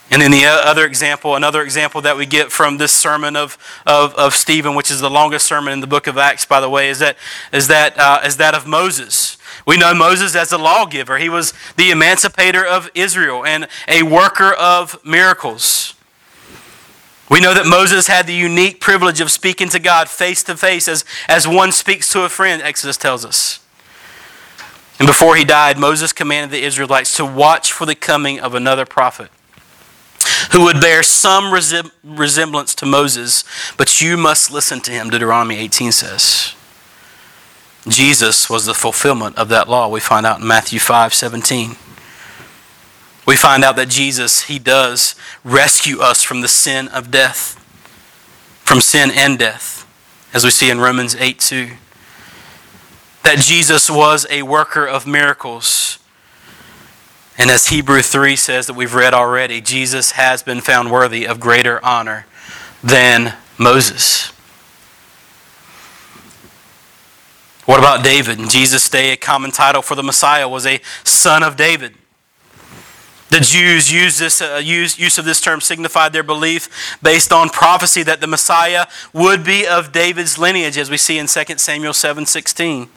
[0.09, 4.15] And then the other example, another example that we get from this sermon of, of,
[4.15, 6.89] of Stephen, which is the longest sermon in the book of Acts, by the way,
[6.89, 7.17] is that,
[7.51, 9.36] is that, uh, is that of Moses.
[9.65, 11.17] We know Moses as a lawgiver.
[11.17, 15.93] He was the emancipator of Israel and a worker of miracles.
[17.29, 20.87] We know that Moses had the unique privilege of speaking to God face to face
[20.87, 23.59] as, as one speaks to a friend, Exodus tells us.
[24.99, 28.85] And before he died, Moses commanded the Israelites to watch for the coming of another
[28.85, 29.29] prophet
[30.51, 33.43] who would bear some resemblance to Moses,
[33.77, 36.55] but you must listen to him, Deuteronomy 18 says.
[37.87, 39.87] Jesus was the fulfillment of that law.
[39.87, 41.75] We find out in Matthew 5 17.
[43.25, 45.13] We find out that Jesus, He does
[45.43, 47.55] rescue us from the sin of death,
[48.63, 49.85] from sin and death,
[50.33, 51.71] as we see in Romans 8 2.
[53.23, 55.99] That Jesus was a worker of miracles.
[57.37, 61.39] And as Hebrew 3 says that we've read already, Jesus has been found worthy of
[61.39, 62.25] greater honor
[62.81, 64.31] than Moses.
[67.67, 68.39] What about David?
[68.39, 71.95] In Jesus' day, a common title for the Messiah was a son of David.
[73.29, 77.49] The Jews used this uh, use, use of this term signified their belief based on
[77.49, 81.91] prophecy that the Messiah would be of David's lineage, as we see in 2 Samuel
[81.91, 82.87] 7:16.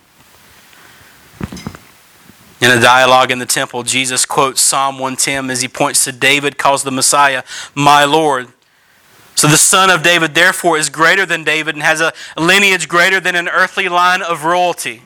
[2.60, 6.58] In a dialogue in the temple, Jesus quotes Psalm 110 as he points to David,
[6.58, 7.42] calls the Messiah
[7.74, 8.52] my Lord.
[9.34, 13.20] So the son of David, therefore, is greater than David and has a lineage greater
[13.20, 15.02] than an earthly line of royalty.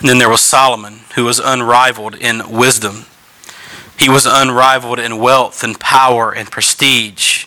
[0.00, 3.06] And then there was Solomon, who was unrivaled in wisdom.
[3.98, 7.46] He was unrivaled in wealth and power and prestige.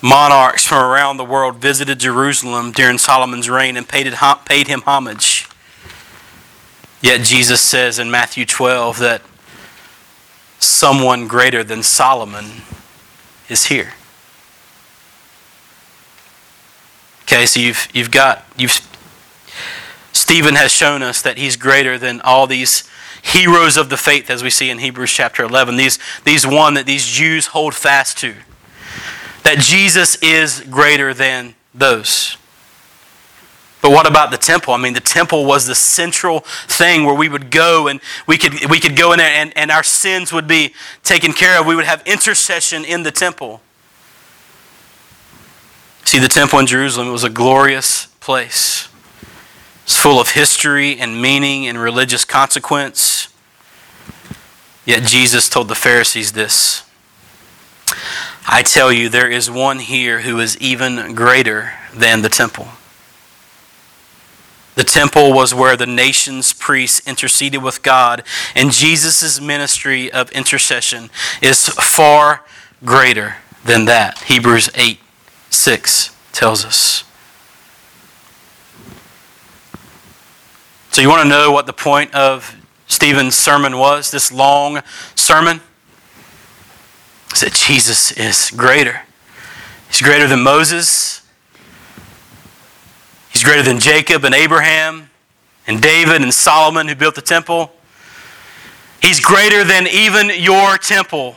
[0.00, 4.12] Monarchs from around the world visited Jerusalem during Solomon's reign and paid,
[4.46, 5.48] paid him homage.
[7.02, 9.22] Yet Jesus says in Matthew 12 that
[10.66, 12.62] someone greater than Solomon
[13.48, 13.94] is here.
[17.22, 18.80] Okay, so you've, you've got, you've,
[20.12, 22.88] Stephen has shown us that he's greater than all these
[23.22, 25.76] heroes of the faith, as we see in Hebrews chapter 11.
[25.76, 28.34] These, these one that these Jews hold fast to.
[29.42, 32.36] That Jesus is greater than those.
[33.84, 34.72] But what about the temple?
[34.72, 38.70] I mean, the temple was the central thing where we would go and we could,
[38.70, 41.66] we could go in there and, and our sins would be taken care of.
[41.66, 43.60] We would have intercession in the temple.
[46.06, 48.88] See, the temple in Jerusalem was a glorious place.
[49.82, 53.28] It's full of history and meaning and religious consequence.
[54.86, 56.84] Yet Jesus told the Pharisees this
[58.48, 62.68] I tell you, there is one here who is even greater than the temple.
[64.74, 68.24] The temple was where the nation's priests interceded with God,
[68.56, 71.10] and Jesus' ministry of intercession
[71.40, 72.44] is far
[72.84, 74.18] greater than that.
[74.24, 74.98] Hebrews 8
[75.50, 77.04] 6 tells us.
[80.90, 82.56] So, you want to know what the point of
[82.86, 84.80] Stephen's sermon was, this long
[85.14, 85.60] sermon?
[87.32, 89.02] Is that Jesus is greater.
[89.88, 91.23] He's greater than Moses.
[93.44, 95.10] Greater than Jacob and Abraham
[95.66, 97.70] and David and Solomon who built the temple.
[99.02, 101.36] He's greater than even your temple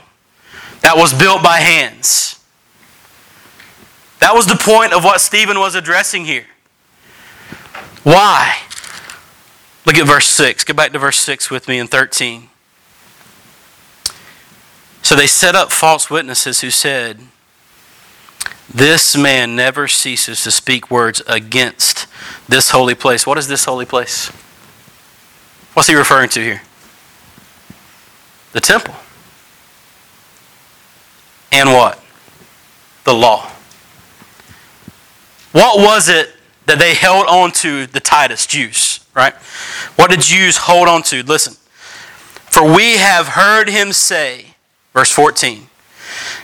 [0.82, 2.40] that was built by hands.
[4.20, 6.46] That was the point of what Stephen was addressing here.
[8.04, 8.56] Why?
[9.86, 10.64] Look at verse 6.
[10.64, 12.50] Go back to verse 6 with me in 13.
[15.02, 17.20] So they set up false witnesses who said,
[18.74, 22.08] this man never ceases to speak words against
[22.48, 23.26] this holy place.
[23.26, 24.28] What is this holy place?
[25.74, 26.62] What's he referring to here?
[28.54, 28.96] The temple.
[31.52, 32.04] And what?
[33.04, 33.50] The law.
[35.52, 36.34] What was it
[36.66, 39.34] that they held on to the Titus Jews, right?
[39.96, 41.24] What did Jews hold on to?
[41.24, 41.54] Listen.
[42.50, 44.56] For we have heard him say,
[44.94, 45.67] verse 14,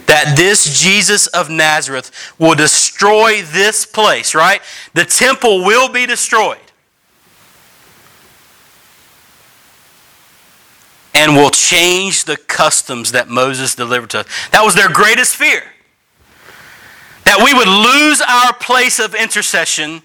[0.06, 4.62] that this Jesus of Nazareth will destroy this place, right?
[4.94, 6.58] The temple will be destroyed.
[11.16, 14.28] And will change the customs that Moses delivered to us.
[14.52, 15.64] That was their greatest fear.
[17.26, 20.02] That we would lose our place of intercession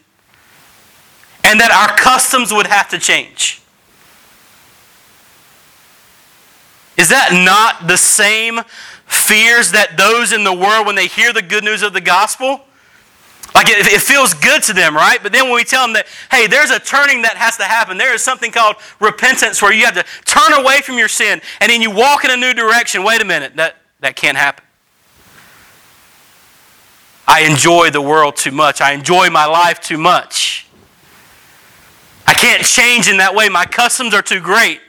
[1.45, 3.63] and that our customs would have to change.
[6.99, 8.61] Is that not the same
[9.09, 12.61] fears that those in the world, when they hear the good news of the gospel,
[13.55, 15.23] like it, it, feels good to them, right?
[15.23, 17.97] But then when we tell them that, hey, there's a turning that has to happen,
[17.97, 21.71] there is something called repentance where you have to turn away from your sin and
[21.71, 23.03] then you walk in a new direction.
[23.03, 24.65] Wait a minute, that, that can't happen.
[27.27, 28.81] I enjoy the world too much.
[28.81, 30.67] I enjoy my life too much.
[32.27, 33.49] I can't change in that way.
[33.49, 34.81] My customs are too great.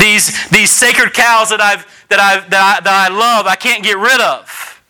[0.00, 3.84] These, these sacred cows that, I've, that, I've, that, I, that I love, I can't
[3.84, 4.82] get rid of.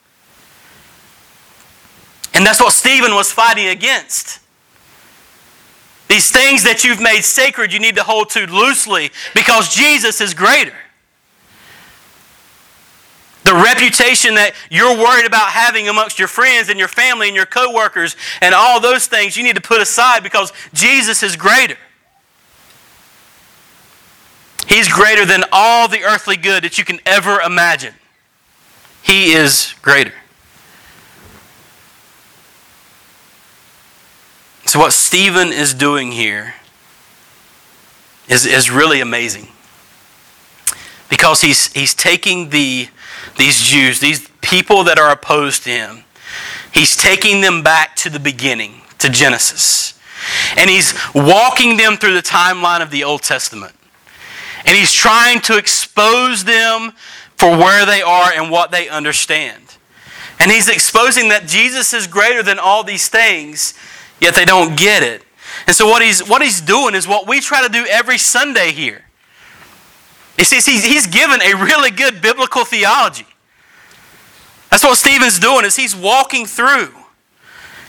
[2.32, 4.38] And that's what Stephen was fighting against.
[6.08, 10.34] These things that you've made sacred, you need to hold to loosely because Jesus is
[10.34, 10.74] greater.
[13.44, 17.46] The reputation that you're worried about having amongst your friends and your family and your
[17.46, 21.76] coworkers and all those things you need to put aside because Jesus is greater.
[24.66, 27.94] He's greater than all the earthly good that you can ever imagine.
[29.02, 30.12] He is greater.
[34.66, 36.54] So, what Stephen is doing here
[38.28, 39.48] is, is really amazing.
[41.08, 42.88] Because he's, he's taking the,
[43.36, 46.04] these Jews, these people that are opposed to him,
[46.72, 49.98] he's taking them back to the beginning, to Genesis.
[50.56, 53.74] And he's walking them through the timeline of the Old Testament.
[54.66, 56.92] And he's trying to expose them
[57.36, 59.76] for where they are and what they understand.
[60.38, 63.74] And he's exposing that Jesus is greater than all these things,
[64.20, 65.22] yet they don't get it.
[65.66, 68.72] And so what he's, what he's doing is what we try to do every Sunday
[68.72, 69.04] here.
[70.36, 73.26] He says he's, he's given a really good biblical theology.
[74.70, 76.94] That's what Stephen's doing is he's walking through.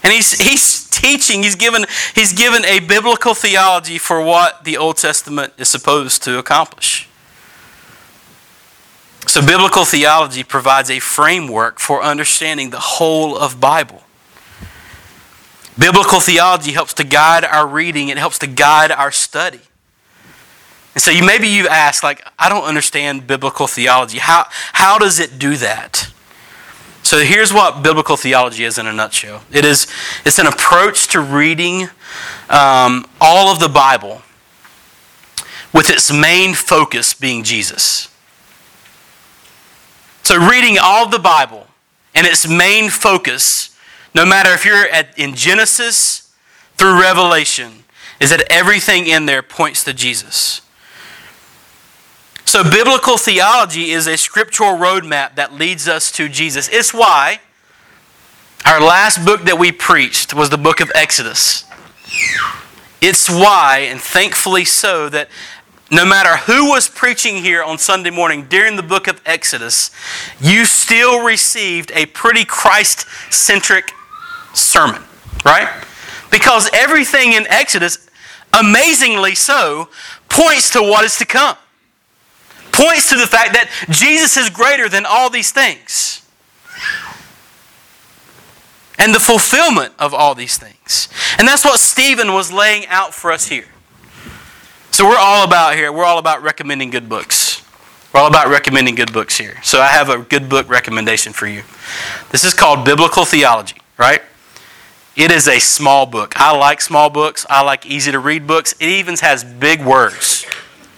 [0.03, 4.97] And he's, he's teaching, he's given, he's given a biblical theology for what the Old
[4.97, 7.07] Testament is supposed to accomplish.
[9.27, 14.03] So biblical theology provides a framework for understanding the whole of Bible.
[15.77, 19.61] Biblical theology helps to guide our reading, it helps to guide our study.
[20.93, 24.17] And so you maybe you ask, like, I don't understand biblical theology.
[24.17, 26.11] How, how does it do that?
[27.03, 29.43] So here's what biblical theology is in a nutshell.
[29.51, 29.87] It is
[30.25, 31.89] it's an approach to reading
[32.49, 34.21] um, all of the Bible
[35.73, 38.09] with its main focus being Jesus.
[40.23, 41.67] So reading all of the Bible
[42.13, 43.75] and its main focus,
[44.13, 46.33] no matter if you're at, in Genesis
[46.75, 47.83] through Revelation,
[48.19, 50.61] is that everything in there points to Jesus.
[52.51, 56.67] So, biblical theology is a scriptural roadmap that leads us to Jesus.
[56.67, 57.39] It's why
[58.65, 61.63] our last book that we preached was the book of Exodus.
[62.99, 65.29] It's why, and thankfully so, that
[65.89, 69.89] no matter who was preaching here on Sunday morning during the book of Exodus,
[70.41, 73.93] you still received a pretty Christ centric
[74.53, 75.01] sermon,
[75.45, 75.69] right?
[76.29, 78.09] Because everything in Exodus,
[78.51, 79.87] amazingly so,
[80.27, 81.55] points to what is to come
[82.71, 86.25] points to the fact that Jesus is greater than all these things.
[88.97, 91.09] And the fulfillment of all these things.
[91.39, 93.65] And that's what Stephen was laying out for us here.
[94.91, 97.63] So we're all about here, we're all about recommending good books.
[98.13, 99.55] We're all about recommending good books here.
[99.63, 101.63] So I have a good book recommendation for you.
[102.29, 104.21] This is called Biblical Theology, right?
[105.15, 106.33] It is a small book.
[106.35, 107.45] I like small books.
[107.49, 108.73] I like easy to read books.
[108.79, 110.45] It even has big words,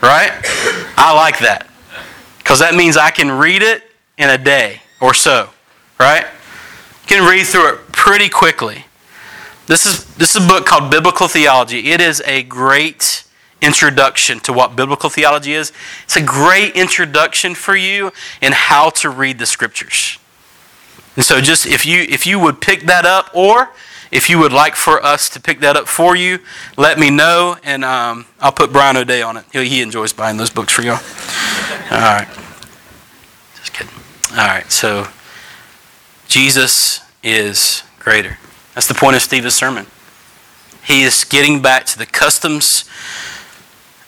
[0.03, 0.31] right?
[0.97, 1.67] I like that.
[2.37, 3.83] Because that means I can read it
[4.17, 5.49] in a day or so,
[5.99, 6.25] right?
[6.25, 8.85] You can read through it pretty quickly.
[9.65, 11.91] This is, this is a book called Biblical Theology.
[11.91, 13.23] It is a great
[13.63, 15.71] introduction to what biblical theology is.
[16.03, 20.19] It's a great introduction for you in how to read the scriptures.
[21.15, 23.69] And so just if you if you would pick that up or
[24.14, 26.39] if you would like for us to pick that up for you,
[26.78, 29.45] let me know, and um, I'll put Brian O'Day on it.
[29.51, 30.91] He, he enjoys buying those books for you.
[30.91, 30.97] All
[31.91, 32.28] right.
[33.55, 33.93] Just kidding.
[34.32, 34.72] All right.
[34.72, 35.07] So
[36.28, 38.38] Jesus is greater.
[38.76, 39.88] That's the point of Stephen's sermon.
[40.86, 42.86] He is getting back to the customs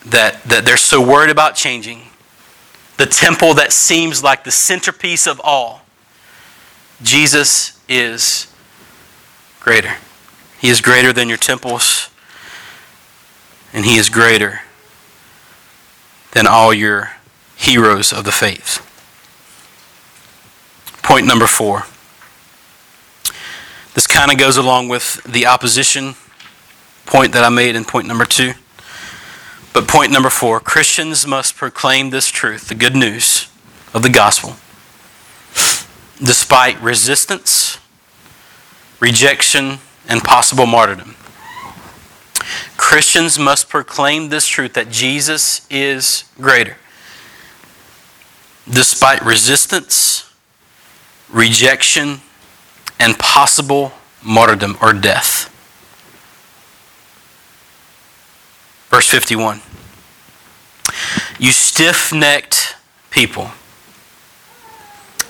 [0.05, 2.03] that, that they're so worried about changing.
[2.97, 5.81] the temple that seems like the centerpiece of all,
[7.01, 8.47] Jesus is
[9.65, 9.95] greater.
[10.59, 12.11] He is greater than your temples,
[13.73, 14.59] and He is greater
[16.33, 17.13] than all your
[17.57, 18.79] heroes of the faith.
[21.01, 21.85] Point number four.
[23.95, 26.13] This kind of goes along with the opposition
[27.07, 28.53] point that I made in point number two.
[29.73, 33.47] But point number four Christians must proclaim this truth, the good news
[33.95, 34.57] of the gospel,
[36.23, 37.79] despite resistance,
[38.99, 41.15] rejection, and possible martyrdom.
[42.77, 46.77] Christians must proclaim this truth that Jesus is greater,
[48.69, 50.31] despite resistance,
[51.29, 52.21] rejection,
[52.99, 53.93] and possible
[54.23, 55.51] martyrdom or death.
[58.89, 59.61] Verse 51.
[61.39, 62.75] You stiff necked
[63.09, 63.51] people,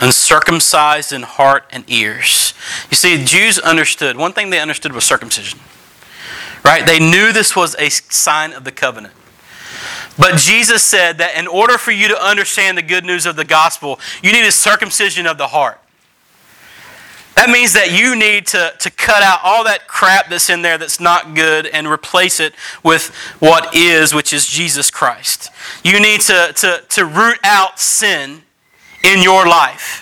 [0.01, 2.53] uncircumcised in heart and ears.
[2.89, 5.59] You see, Jews understood, one thing they understood was circumcision.
[6.63, 6.85] Right?
[6.85, 9.13] They knew this was a sign of the covenant.
[10.17, 13.43] But Jesus said that in order for you to understand the good news of the
[13.43, 15.79] gospel, you need a circumcision of the heart.
[17.35, 20.77] That means that you need to, to cut out all that crap that's in there
[20.77, 25.49] that's not good and replace it with what is, which is Jesus Christ.
[25.83, 28.43] You need to, to, to root out sin
[29.05, 30.01] in your life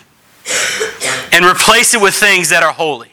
[1.34, 3.10] and replace it with things that are holy.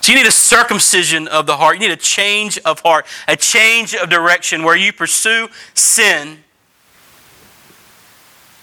[0.00, 1.76] So you need a circumcision of the heart.
[1.76, 6.44] You need a change of heart, a change of direction where you pursue sin,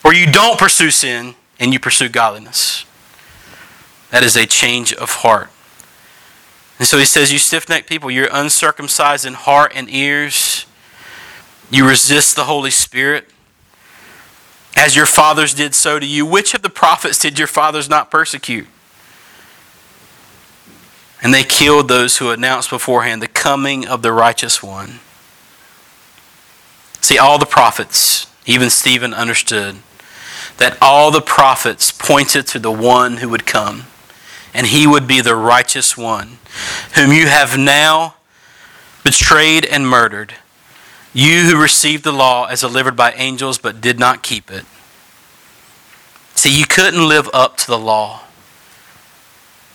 [0.05, 2.85] or you don't pursue sin and you pursue godliness.
[4.11, 5.49] That is a change of heart.
[6.79, 10.65] And so he says, You stiff necked people, you're uncircumcised in heart and ears.
[11.69, 13.27] You resist the Holy Spirit.
[14.83, 16.25] As your fathers did so to you.
[16.25, 18.67] Which of the prophets did your fathers not persecute?
[21.21, 24.99] And they killed those who announced beforehand the coming of the righteous one.
[26.99, 29.77] See, all the prophets, even Stephen understood
[30.57, 33.85] that all the prophets pointed to the one who would come
[34.53, 36.39] and he would be the righteous one,
[36.95, 38.15] whom you have now
[39.05, 40.33] betrayed and murdered.
[41.13, 44.65] You who received the law as delivered by angels but did not keep it.
[46.33, 48.21] See, you couldn't live up to the law.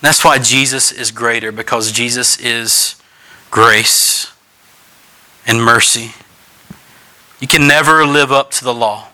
[0.01, 2.95] That's why Jesus is greater, because Jesus is
[3.49, 4.31] grace
[5.47, 6.13] and mercy.
[7.39, 9.07] You can never live up to the law.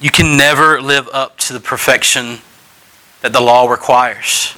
[0.00, 2.38] You can never live up to the perfection
[3.20, 4.56] that the law requires.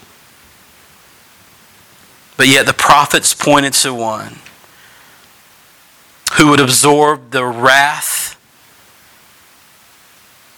[2.37, 4.39] But yet the prophets pointed to one
[6.33, 8.41] who would absorb the wrath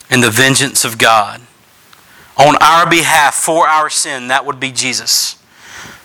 [0.08, 1.42] and the vengeance of God
[2.38, 4.28] on our behalf for our sin.
[4.28, 5.42] That would be Jesus,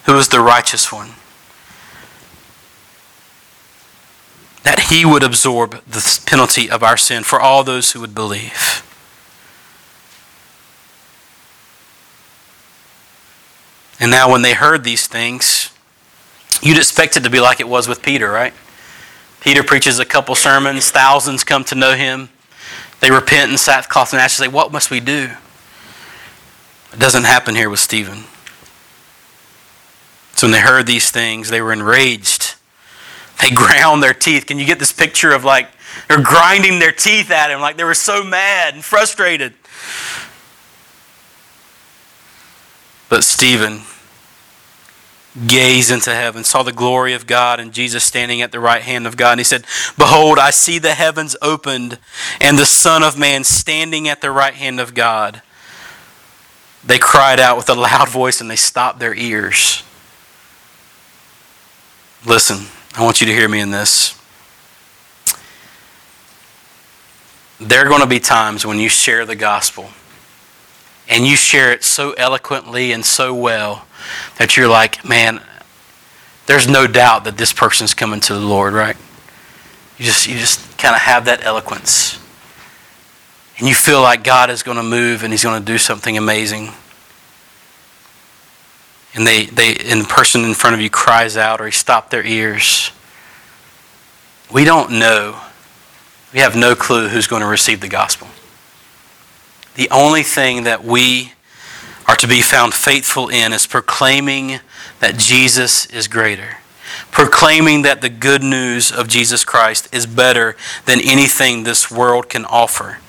[0.05, 1.11] who is the righteous one.
[4.63, 8.87] That he would absorb the penalty of our sin for all those who would believe.
[13.99, 15.71] And now, when they heard these things,
[16.61, 18.53] you'd expect it to be like it was with Peter, right?
[19.41, 22.29] Peter preaches a couple sermons, thousands come to know him.
[23.01, 24.37] They repent in sackcloth and ashes.
[24.37, 25.31] Say, What must we do?
[26.93, 28.25] It doesn't happen here with Stephen.
[30.35, 32.55] So when they heard these things, they were enraged.
[33.41, 34.45] They ground their teeth.
[34.45, 35.69] Can you get this picture of like
[36.07, 39.53] they're grinding their teeth at him, like they were so mad and frustrated?
[43.09, 43.81] But Stephen
[45.47, 49.07] gazed into heaven, saw the glory of God and Jesus standing at the right hand
[49.07, 49.31] of God.
[49.31, 49.65] And he said,
[49.97, 51.99] Behold, I see the heavens opened
[52.41, 55.41] and the Son of Man standing at the right hand of God.
[56.83, 59.83] They cried out with a loud voice and they stopped their ears.
[62.25, 64.17] Listen, I want you to hear me in this.
[67.59, 69.91] There are going to be times when you share the gospel
[71.07, 73.85] and you share it so eloquently and so well
[74.37, 75.41] that you're like, man,
[76.47, 78.97] there's no doubt that this person's coming to the Lord, right?
[79.97, 82.19] You just you just kind of have that eloquence.
[83.57, 86.17] And you feel like God is going to move and he's going to do something
[86.17, 86.71] amazing.
[89.13, 92.09] And they, they and the person in front of you cries out or he stopped
[92.09, 92.91] their ears.
[94.51, 95.39] We don't know.
[96.33, 98.27] We have no clue who's going to receive the gospel.
[99.75, 101.33] The only thing that we
[102.11, 104.59] are to be found faithful in is proclaiming
[104.99, 106.57] that Jesus is greater.
[107.11, 110.55] proclaiming that the good news of Jesus Christ is better
[110.85, 112.99] than anything this world can offer.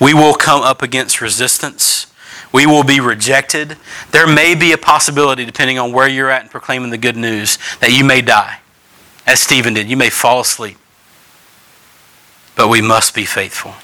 [0.00, 2.06] We will come up against resistance.
[2.52, 3.76] We will be rejected.
[4.10, 7.58] There may be a possibility, depending on where you're at in proclaiming the good news,
[7.80, 8.60] that you may die,
[9.26, 9.88] as Stephen did.
[9.88, 10.76] You may fall asleep.
[12.56, 13.74] But we must be faithful.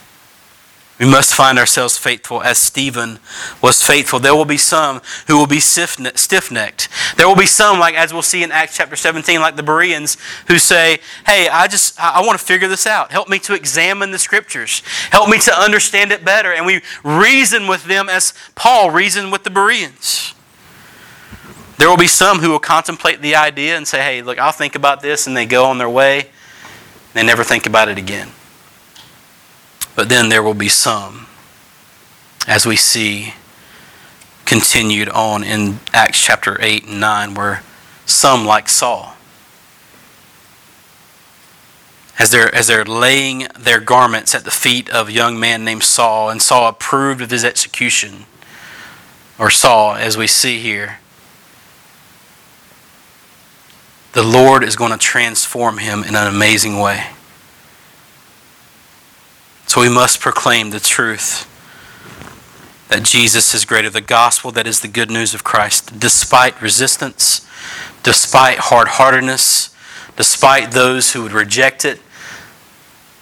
[0.99, 3.19] We must find ourselves faithful as Stephen
[3.61, 4.19] was faithful.
[4.19, 6.89] There will be some who will be stiff necked.
[7.19, 10.17] There will be some, like as we'll see in Acts chapter 17, like the Bereans,
[10.49, 13.13] who say, Hey, I just, I want to figure this out.
[13.13, 14.81] Help me to examine the scriptures.
[15.11, 16.51] Help me to understand it better.
[16.51, 20.35] And we reason with them as Paul reasoned with the Bereans.
[21.77, 24.75] There will be some who will contemplate the idea and say, Hey, look, I'll think
[24.75, 26.31] about this, and they go on their way.
[27.13, 28.31] They never think about it again.
[29.97, 31.27] But then there will be some,
[32.47, 33.33] as we see
[34.45, 37.63] continued on in Acts chapter 8 and 9, where
[38.05, 39.15] some, like Saul,
[42.19, 45.83] as they're, as they're laying their garments at the feet of a young man named
[45.83, 48.27] Saul, and Saul approved of his execution,
[49.39, 50.99] or Saul, as we see here,
[54.13, 57.16] the Lord is going to transform him in an amazing way.
[59.77, 61.45] So we must proclaim the truth
[62.89, 67.47] that Jesus is greater, the gospel that is the good news of Christ, despite resistance,
[68.03, 69.77] despite hard heartedness,
[70.17, 72.01] despite those who would reject it,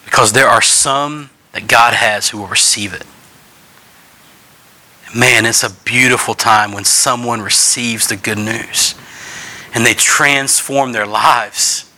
[0.05, 3.05] because there are some that God has who will receive it.
[5.13, 8.95] Man, it's a beautiful time when someone receives the good news
[9.75, 11.93] and they transform their lives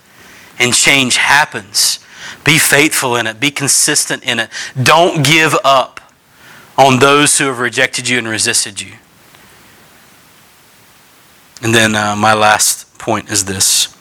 [0.58, 1.98] and change happens
[2.46, 3.40] be faithful in it.
[3.40, 4.48] Be consistent in it.
[4.80, 6.00] Don't give up
[6.78, 8.92] on those who have rejected you and resisted you.
[11.60, 13.92] And then uh, my last point is this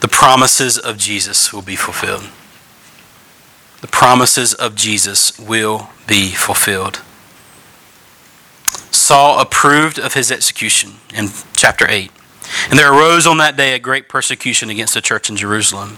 [0.00, 2.30] the promises of Jesus will be fulfilled.
[3.80, 7.02] The promises of Jesus will be fulfilled.
[8.92, 12.10] Saul approved of his execution in chapter 8.
[12.70, 15.96] And there arose on that day a great persecution against the church in Jerusalem.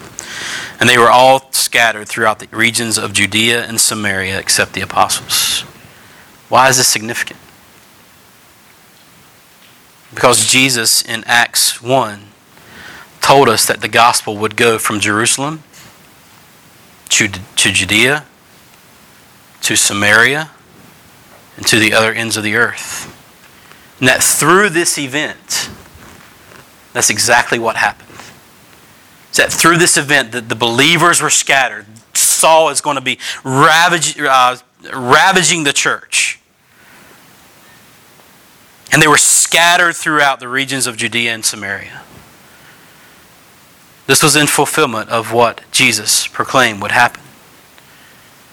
[0.81, 5.63] And they were all scattered throughout the regions of Judea and Samaria except the apostles.
[6.49, 7.39] Why is this significant?
[10.15, 12.21] Because Jesus in Acts 1
[13.21, 15.63] told us that the gospel would go from Jerusalem
[17.11, 18.25] to, to Judea,
[19.63, 20.51] to Samaria,
[21.57, 23.15] and to the other ends of the earth.
[23.99, 25.69] And that through this event,
[26.99, 28.09] that's exactly what happened.
[29.35, 31.87] that through this event, that the believers were scattered.
[32.13, 34.57] Saul is going to be ravage, uh,
[34.93, 36.41] ravaging the church.
[38.91, 42.03] And they were scattered throughout the regions of Judea and Samaria.
[44.09, 47.23] This was in fulfillment of what Jesus proclaimed would happen.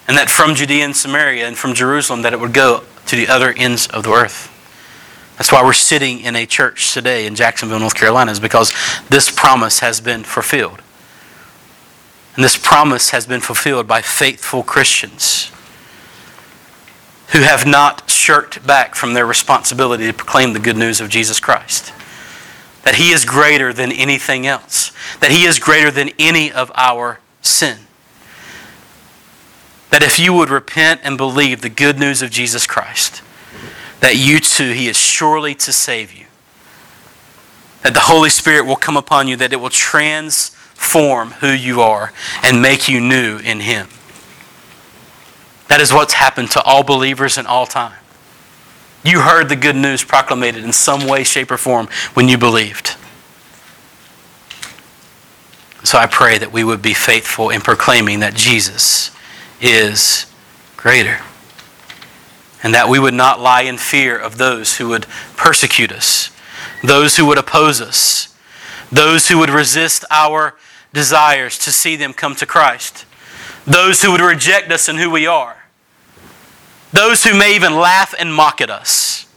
[0.07, 3.27] And that from Judea and Samaria and from Jerusalem that it would go to the
[3.27, 4.51] other ends of the earth.
[5.37, 8.73] That's why we're sitting in a church today in Jacksonville, North Carolina, is because
[9.09, 10.81] this promise has been fulfilled.
[12.35, 15.51] And this promise has been fulfilled by faithful Christians
[17.29, 21.39] who have not shirked back from their responsibility to proclaim the good news of Jesus
[21.39, 21.93] Christ.
[22.83, 27.19] That He is greater than anything else, that He is greater than any of our
[27.41, 27.79] sin.
[29.89, 33.21] That if you would repent and believe the good news of Jesus Christ,
[33.99, 36.25] that you too, He is surely to save you.
[37.83, 42.13] That the Holy Spirit will come upon you, that it will transform who you are
[42.43, 43.87] and make you new in Him.
[45.67, 47.99] That is what's happened to all believers in all time.
[49.03, 52.95] You heard the good news proclaimed in some way, shape, or form when you believed.
[55.83, 59.11] So I pray that we would be faithful in proclaiming that Jesus
[59.61, 60.25] is
[60.75, 61.19] greater
[62.63, 66.31] and that we would not lie in fear of those who would persecute us,
[66.83, 68.35] those who would oppose us,
[68.91, 70.55] those who would resist our
[70.93, 73.05] desires to see them come to Christ,
[73.65, 75.65] those who would reject us and who we are,
[76.91, 79.27] those who may even laugh and mock at us.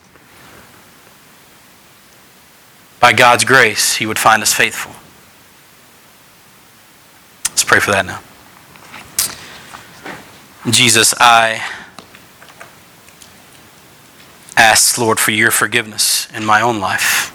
[3.00, 4.92] By God's grace, He would find us faithful.
[7.50, 8.20] Let's pray for that now.
[10.70, 11.64] Jesus, I
[14.58, 17.34] ask, Lord, for your forgiveness in my own life.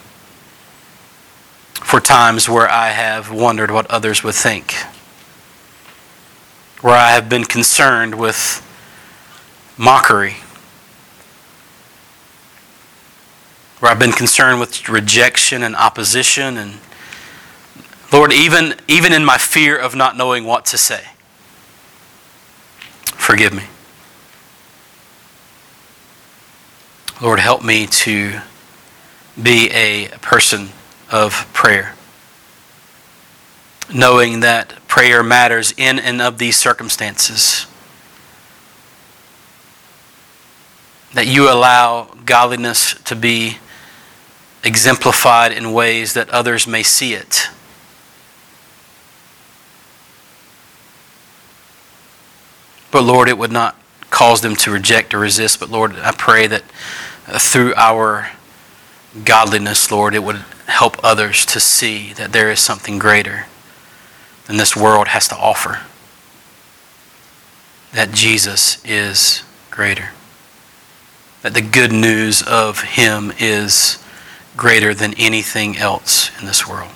[1.76, 4.74] For times where I have wondered what others would think,
[6.82, 8.62] where I have been concerned with
[9.78, 10.36] mockery,
[13.80, 16.80] where I've been concerned with rejection and opposition and
[18.14, 21.02] Lord, even, even in my fear of not knowing what to say,
[23.16, 23.64] forgive me.
[27.24, 28.42] Lord, help me to
[29.42, 30.72] be a person
[31.10, 31.96] of prayer,
[33.94, 37.66] knowing that prayer matters in and of these circumstances.
[41.14, 43.60] That you allow godliness to be
[44.66, 47.48] exemplified in ways that others may see it.
[52.92, 53.78] But Lord, it would not
[54.10, 55.62] cause them to reject or resist.
[55.62, 56.64] But Lord, I pray that
[57.28, 58.32] through our
[59.24, 63.46] godliness, Lord, it would help others to see that there is something greater
[64.46, 65.82] than this world has to offer.
[67.94, 70.10] That Jesus is greater.
[71.42, 74.04] That the good news of Him is
[74.58, 76.92] greater than anything else in this world.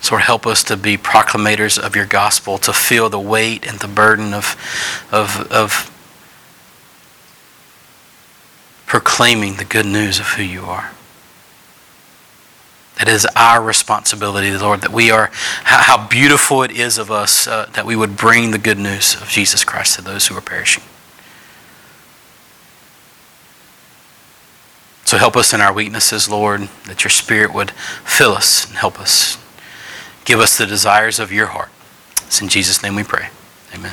[0.00, 3.88] So help us to be proclamators of your gospel, to feel the weight and the
[3.88, 4.56] burden of,
[5.10, 5.90] of, of
[8.86, 10.90] proclaiming the good news of who you are.
[12.98, 15.30] That is our responsibility, Lord, that we are,
[15.64, 19.28] how beautiful it is of us uh, that we would bring the good news of
[19.28, 20.84] Jesus Christ to those who are perishing.
[25.04, 27.72] So help us in our weaknesses, Lord, that your Spirit would
[28.04, 29.38] fill us and help us.
[30.24, 31.68] Give us the desires of your heart.
[32.26, 33.28] It's in Jesus' name we pray.
[33.74, 33.92] Amen.